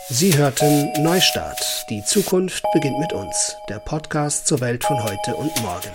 [0.09, 1.87] Sie hörten Neustart.
[1.89, 3.55] Die Zukunft beginnt mit uns.
[3.69, 5.93] Der Podcast zur Welt von heute und morgen.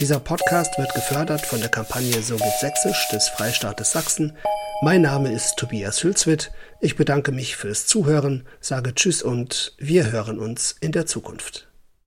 [0.00, 4.36] Dieser Podcast wird gefördert von der Kampagne So geht Sächsisch des Freistaates Sachsen.
[4.82, 6.50] Mein Name ist Tobias Hülswit.
[6.80, 11.68] Ich bedanke mich fürs Zuhören, sage Tschüss und wir hören uns in der Zukunft.